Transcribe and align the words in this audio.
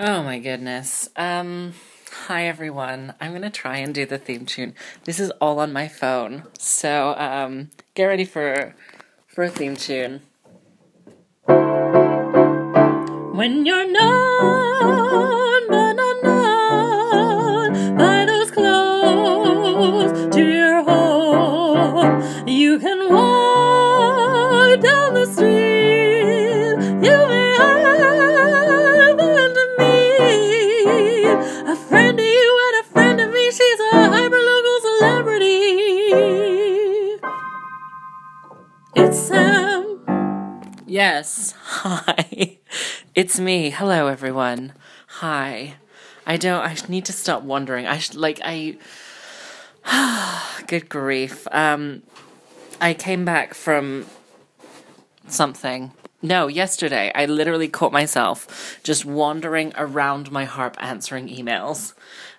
Oh 0.00 0.22
my 0.22 0.38
goodness. 0.38 1.08
Um 1.16 1.72
hi 2.26 2.46
everyone. 2.46 3.14
I'm 3.20 3.32
to 3.42 3.50
try 3.50 3.78
and 3.78 3.92
do 3.92 4.06
the 4.06 4.16
theme 4.16 4.46
tune. 4.46 4.76
This 5.02 5.18
is 5.18 5.32
all 5.40 5.58
on 5.58 5.72
my 5.72 5.88
phone. 5.88 6.44
So, 6.56 7.16
um 7.18 7.70
get 7.94 8.04
ready 8.04 8.24
for 8.24 8.76
for 9.26 9.42
a 9.42 9.48
theme 9.50 9.74
tune. 9.74 10.20
When 13.34 13.66
you're 13.66 13.90
not 13.90 15.47
It's 38.96 39.18
Sam. 39.18 40.62
Yes. 40.86 41.52
Hi. 41.62 42.58
It's 43.14 43.38
me. 43.38 43.68
Hello, 43.68 44.06
everyone. 44.06 44.72
Hi. 45.06 45.74
I 46.26 46.38
don't. 46.38 46.62
I 46.62 46.74
need 46.88 47.04
to 47.04 47.12
stop 47.12 47.42
wondering. 47.42 47.86
I 47.86 47.98
should, 47.98 48.16
like. 48.16 48.40
I. 48.42 48.78
Good 50.66 50.88
grief. 50.88 51.46
Um, 51.52 52.02
I 52.80 52.94
came 52.94 53.26
back 53.26 53.52
from 53.52 54.06
something. 55.26 55.92
No, 56.22 56.48
yesterday 56.48 57.12
I 57.14 57.26
literally 57.26 57.68
caught 57.68 57.92
myself 57.92 58.80
just 58.82 59.04
wandering 59.04 59.72
around 59.76 60.32
my 60.32 60.46
harp 60.46 60.76
answering 60.80 61.28
emails, 61.28 61.92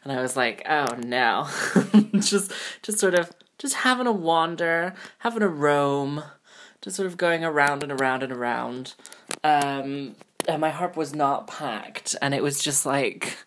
and 0.03 0.11
I 0.11 0.21
was 0.21 0.35
like, 0.35 0.63
"Oh 0.67 0.95
no!" 0.97 1.47
just, 2.19 2.51
just 2.81 2.99
sort 2.99 3.13
of, 3.13 3.31
just 3.57 3.75
having 3.75 4.07
a 4.07 4.11
wander, 4.11 4.95
having 5.19 5.43
a 5.43 5.47
roam, 5.47 6.23
just 6.81 6.95
sort 6.95 7.07
of 7.07 7.17
going 7.17 7.43
around 7.43 7.83
and 7.83 7.91
around 7.91 8.23
and 8.23 8.31
around. 8.31 8.93
Um, 9.43 10.15
and 10.47 10.61
my 10.61 10.69
harp 10.69 10.95
was 10.95 11.13
not 11.13 11.47
packed, 11.47 12.15
and 12.21 12.33
it 12.33 12.41
was 12.41 12.61
just 12.61 12.85
like, 12.85 13.37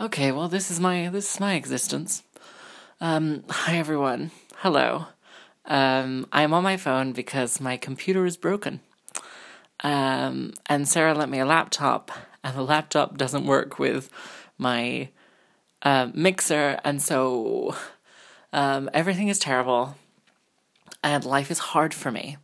okay, 0.00 0.32
well, 0.32 0.48
this 0.48 0.70
is 0.70 0.80
my 0.80 1.08
this 1.08 1.34
is 1.34 1.40
my 1.40 1.54
existence. 1.54 2.22
Um, 3.00 3.44
hi 3.50 3.76
everyone, 3.76 4.30
hello. 4.56 5.06
Um, 5.66 6.26
I'm 6.32 6.54
on 6.54 6.62
my 6.62 6.76
phone 6.76 7.12
because 7.12 7.60
my 7.60 7.76
computer 7.76 8.26
is 8.26 8.36
broken. 8.36 8.80
Um, 9.82 10.52
and 10.66 10.88
Sarah 10.88 11.14
lent 11.14 11.30
me 11.30 11.40
a 11.40 11.46
laptop, 11.46 12.10
and 12.42 12.56
the 12.56 12.62
laptop 12.62 13.18
doesn't 13.18 13.46
work 13.46 13.78
with 13.78 14.08
my 14.56 15.10
uh, 15.82 16.08
mixer, 16.14 16.78
and 16.84 17.02
so 17.02 17.74
um, 18.52 18.88
everything 18.94 19.28
is 19.28 19.38
terrible, 19.38 19.96
and 21.02 21.24
life 21.24 21.50
is 21.50 21.58
hard 21.58 21.92
for 21.92 22.10
me. 22.10 22.36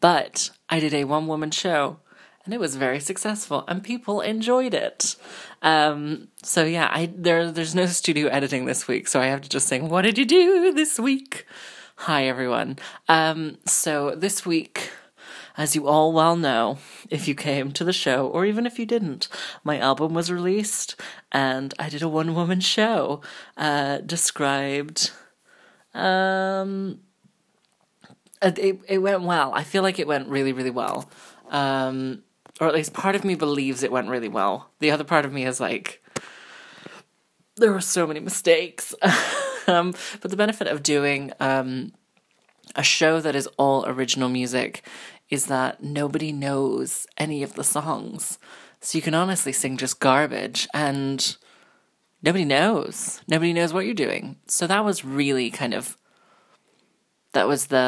But 0.00 0.50
I 0.68 0.80
did 0.80 0.94
a 0.94 1.04
one 1.04 1.26
woman 1.26 1.50
show, 1.50 1.98
and 2.44 2.52
it 2.52 2.60
was 2.60 2.76
very 2.76 3.00
successful, 3.00 3.64
and 3.68 3.82
people 3.82 4.20
enjoyed 4.20 4.74
it. 4.74 5.16
Um, 5.62 6.28
so 6.42 6.64
yeah, 6.64 6.88
I 6.90 7.12
there 7.14 7.50
there's 7.50 7.74
no 7.74 7.86
studio 7.86 8.28
editing 8.28 8.66
this 8.66 8.86
week, 8.88 9.08
so 9.08 9.20
I 9.20 9.26
have 9.26 9.40
to 9.42 9.48
just 9.48 9.68
sing. 9.68 9.88
What 9.88 10.02
did 10.02 10.18
you 10.18 10.24
do 10.24 10.72
this 10.72 10.98
week? 10.98 11.46
Hi 11.96 12.26
everyone. 12.26 12.78
Um, 13.08 13.58
so 13.64 14.14
this 14.14 14.44
week 14.44 14.90
as 15.56 15.74
you 15.74 15.86
all 15.86 16.12
well 16.12 16.36
know, 16.36 16.78
if 17.08 17.26
you 17.26 17.34
came 17.34 17.72
to 17.72 17.84
the 17.84 17.92
show, 17.92 18.26
or 18.28 18.44
even 18.44 18.66
if 18.66 18.78
you 18.78 18.86
didn't, 18.86 19.28
my 19.64 19.78
album 19.78 20.12
was 20.12 20.30
released 20.30 21.00
and 21.32 21.72
I 21.78 21.88
did 21.88 22.02
a 22.02 22.08
one 22.08 22.34
woman 22.34 22.60
show 22.60 23.22
uh, 23.56 23.98
described. 23.98 25.12
Um, 25.94 27.00
it, 28.42 28.80
it 28.88 28.98
went 28.98 29.22
well. 29.22 29.52
I 29.54 29.62
feel 29.62 29.82
like 29.82 29.98
it 29.98 30.06
went 30.06 30.28
really, 30.28 30.52
really 30.52 30.70
well. 30.70 31.08
Um, 31.50 32.22
or 32.60 32.66
at 32.66 32.74
least 32.74 32.92
part 32.92 33.14
of 33.14 33.24
me 33.24 33.34
believes 33.34 33.82
it 33.82 33.92
went 33.92 34.08
really 34.08 34.28
well. 34.28 34.70
The 34.80 34.90
other 34.90 35.04
part 35.04 35.24
of 35.24 35.32
me 35.32 35.44
is 35.44 35.60
like, 35.60 36.02
there 37.56 37.72
were 37.72 37.80
so 37.80 38.06
many 38.06 38.20
mistakes. 38.20 38.94
um, 39.66 39.94
but 40.20 40.30
the 40.30 40.36
benefit 40.36 40.66
of 40.66 40.82
doing 40.82 41.32
um, 41.40 41.92
a 42.74 42.82
show 42.82 43.20
that 43.20 43.36
is 43.36 43.48
all 43.58 43.86
original 43.86 44.28
music 44.28 44.86
is 45.28 45.46
that 45.46 45.82
nobody 45.82 46.32
knows 46.32 47.06
any 47.18 47.42
of 47.42 47.54
the 47.54 47.64
songs. 47.64 48.38
So 48.80 48.96
you 48.96 49.02
can 49.02 49.14
honestly 49.14 49.52
sing 49.52 49.76
just 49.76 50.00
garbage 50.00 50.68
and 50.72 51.36
nobody 52.22 52.44
knows. 52.44 53.20
Nobody 53.26 53.52
knows 53.52 53.72
what 53.72 53.84
you're 53.84 53.94
doing. 53.94 54.36
So 54.46 54.66
that 54.66 54.84
was 54.84 55.04
really 55.04 55.50
kind 55.50 55.74
of 55.74 55.96
that 57.36 57.46
was 57.46 57.66
the 57.66 57.86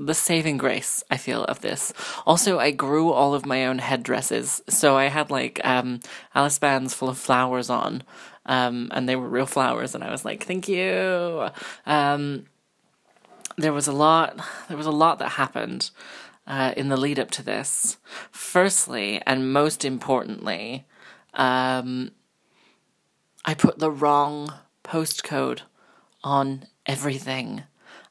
the 0.00 0.14
saving 0.14 0.56
grace 0.58 1.04
I 1.10 1.16
feel 1.16 1.44
of 1.44 1.60
this. 1.60 1.92
Also, 2.26 2.58
I 2.58 2.72
grew 2.72 3.12
all 3.12 3.34
of 3.34 3.46
my 3.46 3.66
own 3.66 3.78
headdresses, 3.78 4.62
so 4.68 4.96
I 4.96 5.04
had 5.04 5.30
like 5.30 5.60
um, 5.64 6.00
Alice 6.34 6.58
bands 6.58 6.92
full 6.92 7.08
of 7.08 7.18
flowers 7.18 7.70
on, 7.70 8.02
um, 8.46 8.88
and 8.92 9.08
they 9.08 9.14
were 9.14 9.28
real 9.28 9.46
flowers, 9.46 9.94
and 9.94 10.02
I 10.02 10.10
was 10.10 10.24
like, 10.24 10.42
"Thank 10.42 10.68
you." 10.68 11.48
Um, 11.86 12.46
there 13.56 13.72
was 13.72 13.86
a 13.86 13.92
lot 13.92 14.40
there 14.68 14.76
was 14.76 14.86
a 14.86 14.90
lot 14.90 15.20
that 15.20 15.30
happened 15.30 15.90
uh, 16.48 16.74
in 16.76 16.88
the 16.88 16.96
lead 16.96 17.20
up 17.20 17.30
to 17.32 17.42
this. 17.44 17.98
Firstly, 18.32 19.22
and 19.24 19.52
most 19.52 19.84
importantly, 19.84 20.84
um, 21.34 22.10
I 23.44 23.54
put 23.54 23.78
the 23.78 23.90
wrong 23.90 24.52
postcode 24.82 25.60
on 26.24 26.66
everything. 26.86 27.62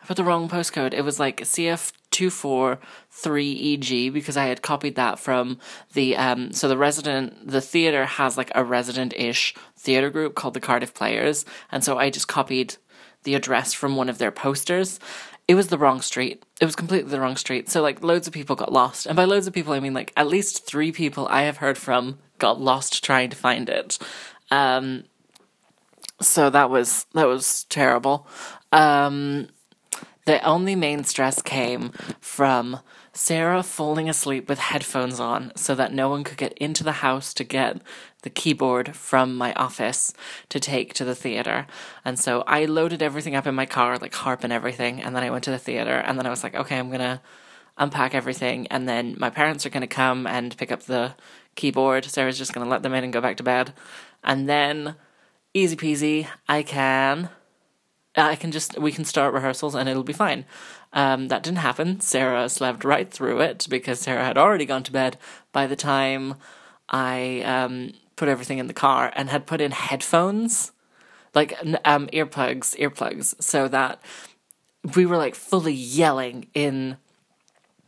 I 0.02 0.06
put 0.06 0.18
the 0.18 0.24
wrong 0.24 0.50
postcode. 0.50 0.94
It 0.94 1.04
was 1.04 1.20
like 1.20 1.42
CF 1.42 1.92
two 2.10 2.30
four 2.30 2.80
three 3.10 3.74
EG 3.74 4.14
because 4.14 4.36
I 4.36 4.46
had 4.46 4.62
copied 4.62 4.96
that 4.96 5.18
from 5.18 5.60
the 5.94 6.18
um 6.18 6.52
so 6.52 6.68
the 6.68 6.78
resident 6.78 7.48
the 7.48 7.62
theater 7.62 8.06
has 8.06 8.38
like 8.38 8.52
a 8.54 8.64
resident 8.64 9.14
ish 9.16 9.56
theater 9.78 10.10
group 10.10 10.36
called 10.36 10.54
the 10.54 10.60
Cardiff 10.60 10.94
Players 10.94 11.46
and 11.72 11.84
so 11.84 11.98
I 11.98 12.10
just 12.10 12.28
copied 12.28 12.76
the 13.24 13.36
address 13.36 13.74
from 13.74 13.96
one 13.96 14.10
of 14.10 14.18
their 14.18 14.32
posters 14.32 15.00
it 15.48 15.56
was 15.56 15.68
the 15.68 15.78
wrong 15.78 16.02
street. 16.02 16.46
It 16.62 16.66
was 16.66 16.78
completely 16.78 17.10
the 17.10 17.20
wrong 17.20 17.36
street. 17.36 17.70
So 17.70 17.82
like 17.82 18.02
loads 18.02 18.26
of 18.26 18.34
people 18.34 18.56
got 18.56 18.72
lost. 18.72 19.06
And 19.06 19.18
by 19.18 19.26
loads 19.26 19.48
of 19.48 19.54
people 19.54 19.74
I 19.74 19.80
mean 19.80 19.94
like 19.94 20.14
at 20.16 20.28
least 20.28 20.66
3 20.66 20.92
people 20.92 21.28
I 21.30 21.44
have 21.44 21.58
heard 21.58 21.78
from 21.78 22.20
got 22.38 22.62
lost 22.62 23.04
trying 23.04 23.30
to 23.32 23.36
find 23.36 23.70
it. 23.70 23.98
Um 24.50 25.06
so 26.22 26.50
that 26.50 26.70
was 26.70 27.06
that 27.14 27.28
was 27.28 27.66
terrible. 27.66 28.28
Um 28.72 29.48
the 30.26 30.44
only 30.46 30.76
main 30.76 31.04
stress 31.04 31.42
came 31.42 31.90
from 32.20 32.80
Sarah 33.12 33.64
falling 33.64 34.08
asleep 34.08 34.48
with 34.48 34.60
headphones 34.60 35.20
on 35.20 35.52
so 35.56 35.74
that 35.76 35.94
no 35.94 36.10
one 36.10 36.24
could 36.24 36.38
get 36.38 36.54
into 36.54 36.84
the 36.84 36.92
house 37.04 37.34
to 37.34 37.44
get 37.44 37.82
the 38.22 38.30
keyboard 38.30 38.96
from 38.96 39.36
my 39.36 39.52
office 39.54 40.14
to 40.50 40.60
take 40.60 40.94
to 40.94 41.04
the 41.04 41.16
theater. 41.16 41.66
And 42.06 42.20
so 42.20 42.44
I 42.46 42.66
loaded 42.66 43.02
everything 43.02 43.36
up 43.36 43.48
in 43.48 43.56
my 43.56 43.66
car, 43.66 43.98
like 43.98 44.14
harp 44.14 44.44
and 44.44 44.54
everything, 44.54 45.02
and 45.02 45.16
then 45.16 45.24
I 45.24 45.32
went 45.32 45.44
to 45.46 45.52
the 45.52 45.58
theater 45.58 45.98
and 45.98 46.18
then 46.18 46.28
I 46.28 46.30
was 46.30 46.44
like, 46.44 46.56
okay, 46.56 46.78
I'm 46.78 46.92
gonna 46.92 47.22
unpack 47.78 48.14
everything 48.14 48.68
and 48.68 48.88
then 48.88 49.16
my 49.18 49.32
parents 49.32 49.66
are 49.66 49.70
gonna 49.72 49.88
come 49.88 50.28
and 50.28 50.56
pick 50.56 50.72
up 50.72 50.84
the 50.84 51.16
keyboard. 51.56 52.06
Sarah's 52.06 52.38
just 52.38 52.54
gonna 52.54 52.70
let 52.70 52.84
them 52.84 52.94
in 52.94 53.04
and 53.04 53.12
go 53.12 53.22
back 53.22 53.38
to 53.38 53.44
bed. 53.44 53.74
And 54.24 54.48
then 54.48 54.96
easy 55.54 55.76
peasy, 55.76 56.28
I 56.48 56.62
can 56.62 57.30
I 58.16 58.36
can 58.36 58.52
just 58.52 58.78
we 58.78 58.92
can 58.92 59.06
start 59.06 59.34
rehearsals 59.34 59.76
and 59.76 59.88
it'll 59.88 60.04
be 60.04 60.14
fine. 60.14 60.46
Um, 60.94 61.30
that 61.30 61.44
didn't 61.44 61.60
happen. 61.60 62.02
Sarah 62.02 62.50
slept 62.50 62.84
right 62.84 63.10
through 63.10 63.42
it 63.42 63.68
because 63.70 64.02
Sarah 64.02 64.26
had 64.26 64.38
already 64.38 64.66
gone 64.66 64.84
to 64.84 64.92
bed 64.92 65.18
by 65.52 65.68
the 65.68 65.78
time 65.78 66.36
I 66.90 67.42
um, 67.42 67.94
put 68.18 68.28
everything 68.28 68.58
in 68.58 68.68
the 68.68 68.74
car 68.74 69.12
and 69.16 69.30
had 69.30 69.48
put 69.48 69.62
in 69.62 69.72
headphones, 69.72 70.74
like 71.34 71.58
um, 71.86 72.08
earplugs, 72.08 72.78
earplugs, 72.78 73.42
so 73.42 73.70
that 73.70 74.02
we 74.96 75.06
were 75.06 75.18
like 75.18 75.36
fully 75.36 75.74
yelling 75.74 76.48
in 76.54 76.98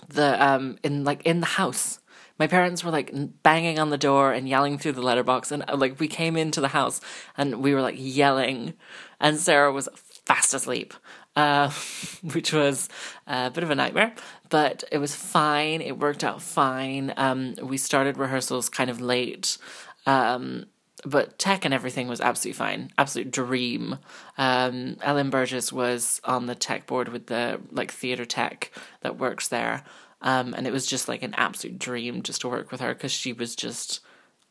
the 0.08 0.44
um 0.44 0.78
in 0.84 1.04
like 1.04 1.22
in 1.24 1.40
the 1.42 1.46
house. 1.46 2.00
My 2.40 2.48
parents 2.48 2.84
were 2.84 2.92
like 2.92 3.12
banging 3.44 3.78
on 3.78 3.90
the 3.90 3.98
door 3.98 4.32
and 4.32 4.50
yelling 4.50 4.78
through 4.78 4.94
the 4.94 5.02
letterbox, 5.02 5.52
and 5.52 5.66
like 5.76 6.00
we 6.00 6.08
came 6.08 6.38
into 6.38 6.62
the 6.62 6.70
house 6.70 7.02
and 7.38 7.62
we 7.62 7.74
were 7.74 7.82
like 7.82 7.96
yelling, 7.98 8.74
and 9.20 9.38
Sarah 9.38 9.72
was 9.72 9.90
fast 10.26 10.54
asleep, 10.54 10.94
uh, 11.36 11.70
which 12.34 12.54
was 12.54 12.90
a 13.28 13.52
bit 13.52 13.64
of 13.64 13.70
a 13.70 13.76
nightmare, 13.76 14.14
but 14.50 14.84
it 14.92 14.98
was 14.98 15.16
fine. 15.16 15.82
It 15.82 16.00
worked 16.00 16.24
out 16.24 16.42
fine. 16.42 17.14
Um, 17.18 17.56
we 17.62 17.78
started 17.78 18.18
rehearsals 18.18 18.70
kind 18.70 18.90
of 18.90 19.02
late. 19.02 19.58
Um, 20.06 20.66
but 21.06 21.38
tech 21.38 21.66
and 21.66 21.74
everything 21.74 22.08
was 22.08 22.22
absolutely 22.22 22.58
fine. 22.58 22.92
Absolute 22.98 23.32
dream. 23.32 23.98
Um, 24.38 24.98
Ellen 25.02 25.30
Burgess 25.30 25.74
was 25.74 26.22
on 26.24 26.46
the 26.46 26.56
tech 26.56 26.88
board 26.88 27.10
with 27.10 27.28
the 27.28 27.60
like 27.72 27.92
theater 27.92 28.26
tech 28.26 28.72
that 29.02 29.18
works 29.18 29.48
there. 29.50 29.84
Um, 30.22 30.54
and 30.54 30.66
it 30.66 30.72
was 30.72 30.86
just 30.86 31.10
like 31.10 31.22
an 31.22 31.34
absolute 31.36 31.78
dream 31.78 32.22
just 32.22 32.42
to 32.42 32.48
work 32.50 32.72
with 32.72 32.80
her 32.80 32.94
because 32.94 33.12
she 33.12 33.34
was 33.34 33.56
just 33.56 34.00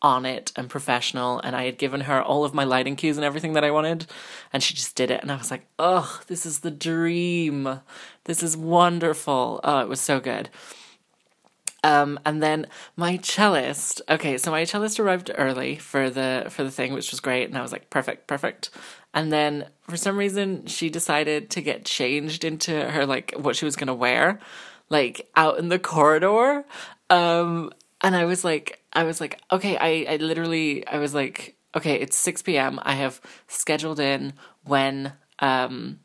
on 0.03 0.27
it 0.27 0.53
and 0.57 0.69
professional 0.69 1.39
and 1.41 1.57
I 1.57 1.65
had 1.65 1.79
given 1.79 2.03
her 2.03 2.21
all 2.21 2.45
of 2.45 2.53
my 2.53 2.65
lighting 2.65 2.97
cues 2.97 3.17
and 3.17 3.25
everything 3.25 3.55
that 3.55 3.65
I 3.65 3.71
wanted 3.71 4.07
and 4.53 4.63
she 4.63 4.75
just 4.75 4.97
did 4.97 5.11
it 5.11 5.23
and 5.23 5.33
I 5.33 5.37
was 5.37 5.51
like, 5.51 5.67
"Oh, 5.79 6.21
this 6.27 6.45
is 6.45 6.61
the 6.61 6.71
dream. 6.71 7.81
This 8.25 8.43
is 8.43 8.57
wonderful." 8.57 9.61
Oh, 9.65 9.79
it 9.81 9.89
was 9.89 10.01
so 10.01 10.21
good. 10.21 10.51
Um, 11.85 12.19
and 12.25 12.43
then 12.43 12.67
my 12.97 13.19
cellist. 13.19 14.03
Okay, 14.09 14.39
so 14.39 14.51
my 14.51 14.65
cellist 14.65 15.01
arrived 15.01 15.31
early 15.37 15.77
for 15.77 16.11
the 16.11 16.47
for 16.49 16.63
the 16.63 16.71
thing, 16.71 16.93
which 16.93 17.11
was 17.11 17.21
great, 17.21 17.49
and 17.49 17.59
I 17.59 17.63
was 17.63 17.73
like, 17.73 17.91
perfect, 17.91 18.27
perfect. 18.29 18.71
And 19.15 19.33
then 19.33 19.67
for 19.89 19.97
some 19.97 20.17
reason, 20.17 20.67
she 20.67 20.91
decided 20.91 21.51
to 21.51 21.61
get 21.61 21.85
changed 21.85 22.45
into 22.45 22.89
her 22.91 23.05
like 23.05 23.35
what 23.37 23.57
she 23.57 23.65
was 23.65 23.77
gonna 23.77 23.95
wear, 23.95 24.39
like 24.91 25.29
out 25.37 25.59
in 25.59 25.69
the 25.69 25.79
corridor. 25.79 26.65
Um, 27.11 27.73
and 28.01 28.15
I 28.15 28.27
was 28.27 28.45
like, 28.45 28.82
I 28.93 29.05
was 29.05 29.21
like, 29.21 29.41
okay, 29.51 29.77
I, 29.77 30.15
I 30.15 30.17
literally, 30.17 30.87
I 30.87 30.99
was 30.99 31.15
like, 31.15 31.57
okay, 31.75 31.95
it's 31.95 32.17
six 32.17 32.43
p.m. 32.43 32.79
I 32.83 32.95
have 32.95 33.21
scheduled 33.49 34.01
in 34.01 34.35
when 34.65 35.13
um 35.39 36.01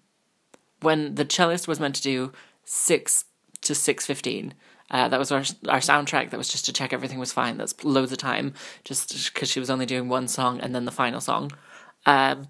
when 0.82 1.16
the 1.16 1.26
cellist 1.26 1.68
was 1.68 1.80
meant 1.80 1.96
to 1.96 2.02
do 2.02 2.32
six 2.64 3.26
to 3.62 3.76
six 3.76 4.06
fifteen 4.06 4.54
uh, 4.90 5.08
that 5.10 5.20
was 5.20 5.32
our 5.32 5.44
our 5.68 5.80
soundtrack. 5.80 6.30
That 6.30 6.38
was 6.38 6.48
just 6.48 6.66
to 6.66 6.74
check 6.74 6.94
everything 6.94 7.20
was 7.20 7.34
fine. 7.34 7.58
That's 7.58 7.84
loads 7.84 8.12
of 8.12 8.18
time, 8.18 8.54
just 8.84 9.34
because 9.34 9.50
she 9.50 9.60
was 9.60 9.70
only 9.70 9.86
doing 9.86 10.08
one 10.08 10.28
song 10.28 10.60
and 10.62 10.74
then 10.74 10.86
the 10.86 10.92
final 10.92 11.20
song. 11.20 11.52
Um, 12.06 12.48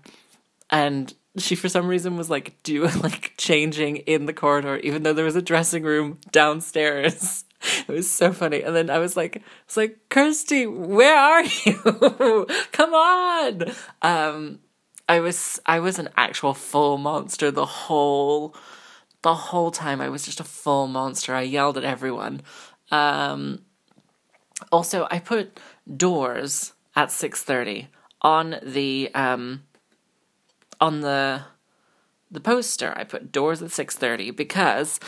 and 0.69 1.13
she 1.37 1.55
for 1.55 1.69
some 1.69 1.87
reason 1.87 2.15
was 2.15 2.29
like 2.29 2.61
doing 2.63 2.99
like 3.01 3.33
changing 3.37 3.97
in 3.97 4.25
the 4.25 4.33
corridor, 4.33 4.77
even 4.77 5.03
though 5.03 5.13
there 5.13 5.25
was 5.25 5.35
a 5.35 5.41
dressing 5.41 5.83
room 5.83 6.19
downstairs. 6.31 7.43
It 7.89 7.93
was 7.93 8.11
so 8.11 8.33
funny. 8.33 8.61
And 8.63 8.75
then 8.75 8.89
I 8.89 8.99
was 8.99 9.15
like, 9.15 9.41
it's 9.65 9.77
like, 9.77 9.97
Kirsty, 10.09 10.67
where 10.67 11.17
are 11.17 11.43
you? 11.43 12.45
Come 12.73 12.93
on. 12.93 13.71
Um, 14.01 14.59
I 15.09 15.21
was 15.21 15.61
I 15.65 15.79
was 15.79 15.99
an 15.99 16.09
actual 16.17 16.53
full 16.53 16.97
monster 16.97 17.49
the 17.49 17.65
whole 17.65 18.53
the 19.21 19.33
whole 19.33 19.71
time 19.71 20.01
I 20.01 20.09
was 20.09 20.25
just 20.25 20.39
a 20.39 20.43
full 20.43 20.87
monster. 20.87 21.33
I 21.33 21.41
yelled 21.41 21.77
at 21.77 21.83
everyone. 21.83 22.41
Um, 22.91 23.61
also, 24.71 25.07
I 25.09 25.19
put 25.19 25.59
doors 25.95 26.73
at 26.95 27.11
six 27.11 27.43
thirty 27.43 27.87
on 28.21 28.57
the 28.61 29.09
um, 29.15 29.63
on 30.81 31.01
the 31.01 31.43
the 32.29 32.41
poster. 32.41 32.93
I 32.97 33.03
put 33.05 33.31
doors 33.31 33.61
at 33.61 33.71
six 33.71 33.95
thirty 33.95 34.31
because 34.31 34.99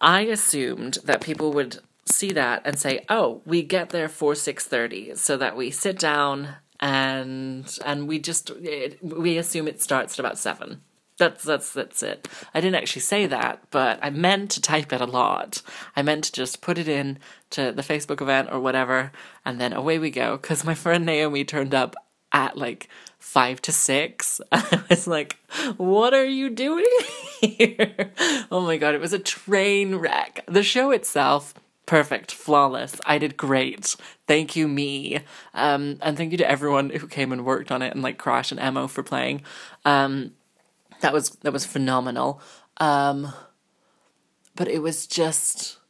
I 0.00 0.22
assumed 0.22 0.98
that 1.04 1.20
people 1.20 1.52
would 1.52 1.78
see 2.06 2.32
that 2.32 2.62
and 2.64 2.78
say, 2.78 3.04
"Oh, 3.08 3.42
we 3.44 3.62
get 3.62 3.90
there 3.90 4.08
for 4.08 4.34
six 4.34 4.66
thirty, 4.66 5.14
so 5.14 5.36
that 5.36 5.56
we 5.56 5.70
sit 5.70 5.98
down." 5.98 6.56
And 6.80 7.78
and 7.84 8.08
we 8.08 8.18
just 8.18 8.50
it, 8.50 8.98
we 9.04 9.38
assume 9.38 9.68
it 9.68 9.80
starts 9.80 10.14
at 10.14 10.18
about 10.18 10.36
seven 10.36 10.80
that's 11.22 11.44
that's 11.44 11.72
that's 11.72 12.02
it. 12.02 12.28
I 12.54 12.60
didn't 12.60 12.76
actually 12.76 13.02
say 13.02 13.26
that, 13.26 13.62
but 13.70 13.98
I 14.02 14.10
meant 14.10 14.50
to 14.52 14.60
type 14.60 14.92
it 14.92 15.00
a 15.00 15.06
lot. 15.06 15.62
I 15.94 16.02
meant 16.02 16.24
to 16.24 16.32
just 16.32 16.60
put 16.60 16.78
it 16.78 16.88
in 16.88 17.18
to 17.50 17.72
the 17.72 17.82
Facebook 17.82 18.20
event 18.20 18.48
or 18.50 18.60
whatever, 18.60 19.12
and 19.44 19.60
then 19.60 19.72
away 19.72 19.98
we 19.98 20.10
go. 20.10 20.36
Because 20.36 20.64
my 20.64 20.74
friend 20.74 21.06
Naomi 21.06 21.44
turned 21.44 21.74
up 21.74 21.94
at 22.32 22.56
like 22.56 22.88
five 23.18 23.62
to 23.62 23.72
six. 23.72 24.40
I 24.52 24.82
was 24.88 25.06
like, 25.06 25.36
"What 25.76 26.14
are 26.14 26.24
you 26.24 26.50
doing 26.50 26.86
here?" 27.40 28.10
oh 28.50 28.60
my 28.60 28.76
god, 28.76 28.94
it 28.94 29.00
was 29.00 29.12
a 29.12 29.18
train 29.18 29.96
wreck. 29.96 30.40
The 30.46 30.62
show 30.62 30.90
itself 30.90 31.54
perfect, 31.92 32.32
flawless. 32.32 32.98
I 33.04 33.18
did 33.18 33.36
great. 33.36 33.96
Thank 34.26 34.56
you, 34.56 34.66
me. 34.66 35.20
Um, 35.52 35.98
and 36.00 36.16
thank 36.16 36.32
you 36.32 36.38
to 36.38 36.50
everyone 36.50 36.88
who 36.88 37.06
came 37.06 37.32
and 37.32 37.44
worked 37.44 37.70
on 37.70 37.82
it, 37.82 37.92
and 37.92 38.02
like 38.02 38.16
Crash 38.16 38.50
and 38.50 38.58
Emo 38.58 38.86
for 38.86 39.02
playing. 39.02 39.42
Um, 39.84 40.32
that 41.02 41.12
was 41.12 41.32
that 41.42 41.52
was 41.52 41.66
phenomenal. 41.66 42.40
Um, 42.78 43.34
but 44.56 44.68
it 44.68 44.78
was 44.78 45.06
just 45.06 45.80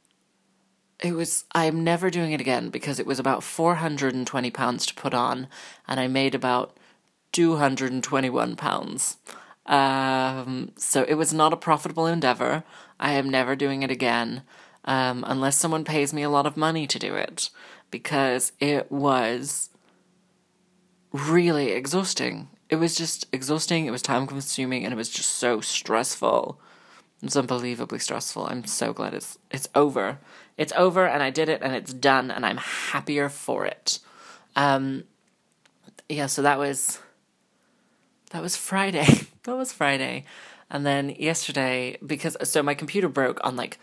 it 0.99 1.13
was 1.13 1.45
I'm 1.55 1.85
never 1.85 2.11
doing 2.11 2.33
it 2.33 2.41
again 2.41 2.71
because 2.71 2.99
it 2.99 3.07
was 3.07 3.21
about 3.21 3.45
420 3.45 4.51
pounds 4.51 4.87
to 4.87 4.95
put 4.95 5.15
on 5.15 5.47
and 5.87 6.01
I 6.01 6.09
made 6.09 6.35
about 6.35 6.77
221 7.31 8.57
pounds. 8.57 9.19
Um, 9.67 10.73
so 10.77 11.05
it 11.05 11.15
was 11.15 11.33
not 11.33 11.53
a 11.53 11.57
profitable 11.57 12.09
endeavor. 12.09 12.65
I 12.99 13.13
am 13.13 13.31
never 13.31 13.55
doing 13.55 13.85
it 13.85 13.91
again 13.93 14.43
um, 14.85 15.25
unless 15.27 15.57
someone 15.57 15.85
pays 15.85 16.13
me 16.13 16.23
a 16.23 16.31
lot 16.31 16.47
of 16.47 16.57
money 16.57 16.87
to 16.87 16.99
do 16.99 17.15
it 17.15 17.51
because 17.91 18.53
it 18.61 18.91
was 18.91 19.71
really 21.13 21.73
exhausting 21.73 22.49
it 22.73 22.81
was 22.81 22.95
just 22.95 23.27
exhausting, 23.33 23.85
it 23.85 23.91
was 23.91 24.01
time 24.01 24.27
consuming, 24.27 24.83
and 24.87 24.95
it 24.95 24.97
was 24.97 25.11
just 25.11 25.33
so 25.33 25.61
stressful. 25.61 26.59
It's 27.23 27.37
unbelievably 27.37 27.99
stressful. 27.99 28.47
I'm 28.47 28.65
so 28.65 28.95
glad 28.95 29.13
it's 29.13 29.39
it's 29.51 29.69
over. 29.75 30.21
It's 30.57 30.73
over 30.73 31.07
and 31.07 31.23
I 31.23 31.29
did 31.29 31.51
it 31.51 31.61
and 31.61 31.75
it's 31.75 31.93
done 31.93 32.31
and 32.31 32.47
I'm 32.47 32.57
happier 32.57 33.29
for 33.29 33.67
it. 33.67 33.99
Um 34.57 35.05
yeah, 36.09 36.25
so 36.25 36.41
that 36.41 36.59
was 36.59 36.99
that 38.31 38.41
was 38.41 38.57
Friday. 38.57 39.07
that 39.43 39.55
was 39.55 39.71
Friday. 39.71 40.25
And 40.71 40.87
then 40.87 41.11
yesterday 41.11 41.99
because 42.05 42.39
so 42.43 42.63
my 42.63 42.75
computer 42.75 43.09
broke 43.11 43.39
on 43.45 43.55
like 43.55 43.79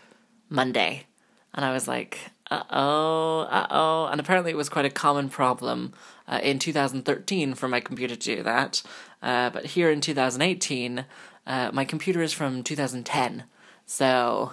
Monday 0.50 1.06
and 1.54 1.64
I 1.64 1.72
was 1.72 1.88
like, 1.88 2.18
uh 2.50 2.62
oh, 2.70 3.40
uh 3.50 3.66
oh. 3.70 4.06
And 4.06 4.20
apparently 4.20 4.50
it 4.50 4.56
was 4.56 4.68
quite 4.68 4.84
a 4.84 4.90
common 4.90 5.28
problem 5.28 5.92
uh, 6.28 6.40
in 6.42 6.58
2013 6.58 7.54
for 7.54 7.68
my 7.68 7.80
computer 7.80 8.16
to 8.16 8.36
do 8.36 8.42
that. 8.42 8.82
Uh, 9.22 9.50
but 9.50 9.66
here 9.66 9.90
in 9.90 10.00
2018, 10.00 11.04
uh, 11.46 11.70
my 11.72 11.84
computer 11.84 12.22
is 12.22 12.32
from 12.32 12.62
2010. 12.62 13.44
So 13.86 14.52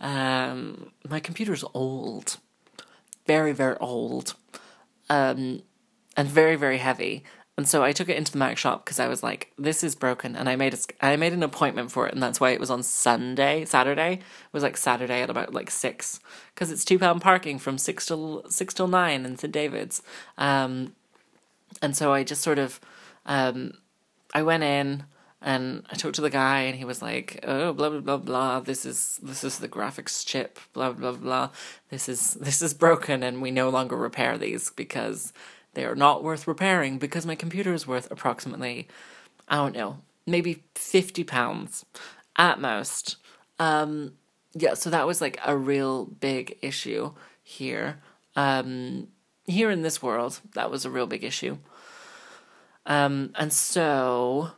um, 0.00 0.90
my 1.08 1.20
computer's 1.20 1.64
old. 1.74 2.38
Very, 3.26 3.52
very 3.52 3.76
old. 3.78 4.34
Um, 5.08 5.62
and 6.16 6.28
very, 6.28 6.56
very 6.56 6.78
heavy. 6.78 7.24
And 7.56 7.66
so 7.66 7.82
I 7.82 7.92
took 7.92 8.10
it 8.10 8.18
into 8.18 8.32
the 8.32 8.38
Mac 8.38 8.58
shop 8.58 8.84
because 8.84 9.00
I 9.00 9.08
was 9.08 9.22
like, 9.22 9.50
"This 9.56 9.82
is 9.82 9.94
broken," 9.94 10.36
and 10.36 10.46
I 10.46 10.56
made 10.56 10.74
a, 10.74 10.78
I 11.00 11.16
made 11.16 11.32
an 11.32 11.42
appointment 11.42 11.90
for 11.90 12.06
it, 12.06 12.12
and 12.12 12.22
that's 12.22 12.38
why 12.38 12.50
it 12.50 12.60
was 12.60 12.70
on 12.70 12.82
Sunday, 12.82 13.64
Saturday. 13.64 14.12
It 14.14 14.52
was 14.52 14.62
like 14.62 14.76
Saturday 14.76 15.22
at 15.22 15.30
about 15.30 15.54
like 15.54 15.70
six, 15.70 16.20
because 16.54 16.70
it's 16.70 16.84
two 16.84 16.98
pound 16.98 17.22
parking 17.22 17.58
from 17.58 17.78
six 17.78 18.04
till 18.06 18.44
six 18.50 18.74
till 18.74 18.88
nine 18.88 19.24
in 19.24 19.38
St 19.38 19.52
David's. 19.52 20.02
Um, 20.36 20.94
and 21.80 21.96
so 21.96 22.12
I 22.12 22.24
just 22.24 22.42
sort 22.42 22.58
of, 22.58 22.78
um, 23.24 23.72
I 24.34 24.42
went 24.42 24.62
in 24.62 25.04
and 25.40 25.86
I 25.90 25.94
talked 25.94 26.16
to 26.16 26.22
the 26.22 26.30
guy, 26.30 26.60
and 26.62 26.76
he 26.76 26.84
was 26.84 27.00
like, 27.00 27.40
"Oh, 27.42 27.72
blah 27.72 27.88
blah 27.88 28.00
blah 28.00 28.18
blah. 28.18 28.60
This 28.60 28.84
is 28.84 29.18
this 29.22 29.44
is 29.44 29.60
the 29.60 29.68
graphics 29.68 30.26
chip. 30.26 30.58
Blah 30.74 30.92
blah 30.92 31.12
blah. 31.12 31.50
This 31.88 32.06
is 32.06 32.34
this 32.34 32.60
is 32.60 32.74
broken, 32.74 33.22
and 33.22 33.40
we 33.40 33.50
no 33.50 33.70
longer 33.70 33.96
repair 33.96 34.36
these 34.36 34.68
because." 34.68 35.32
They 35.76 35.84
are 35.84 35.94
not 35.94 36.24
worth 36.24 36.48
repairing 36.48 36.96
because 36.96 37.26
my 37.26 37.34
computer 37.34 37.74
is 37.74 37.86
worth 37.86 38.10
approximately, 38.10 38.88
I 39.46 39.56
don't 39.56 39.76
know, 39.76 39.98
maybe 40.26 40.64
50 40.74 41.22
pounds 41.24 41.84
at 42.34 42.58
most. 42.58 43.16
Um, 43.58 44.14
yeah, 44.54 44.72
so 44.72 44.88
that 44.88 45.06
was 45.06 45.20
like 45.20 45.38
a 45.44 45.54
real 45.54 46.06
big 46.06 46.56
issue 46.62 47.12
here. 47.42 48.00
Um, 48.36 49.08
here 49.44 49.70
in 49.70 49.82
this 49.82 50.02
world, 50.02 50.40
that 50.54 50.70
was 50.70 50.86
a 50.86 50.90
real 50.90 51.06
big 51.06 51.22
issue. 51.22 51.58
Um, 52.86 53.32
and 53.34 53.52
so 53.52 54.52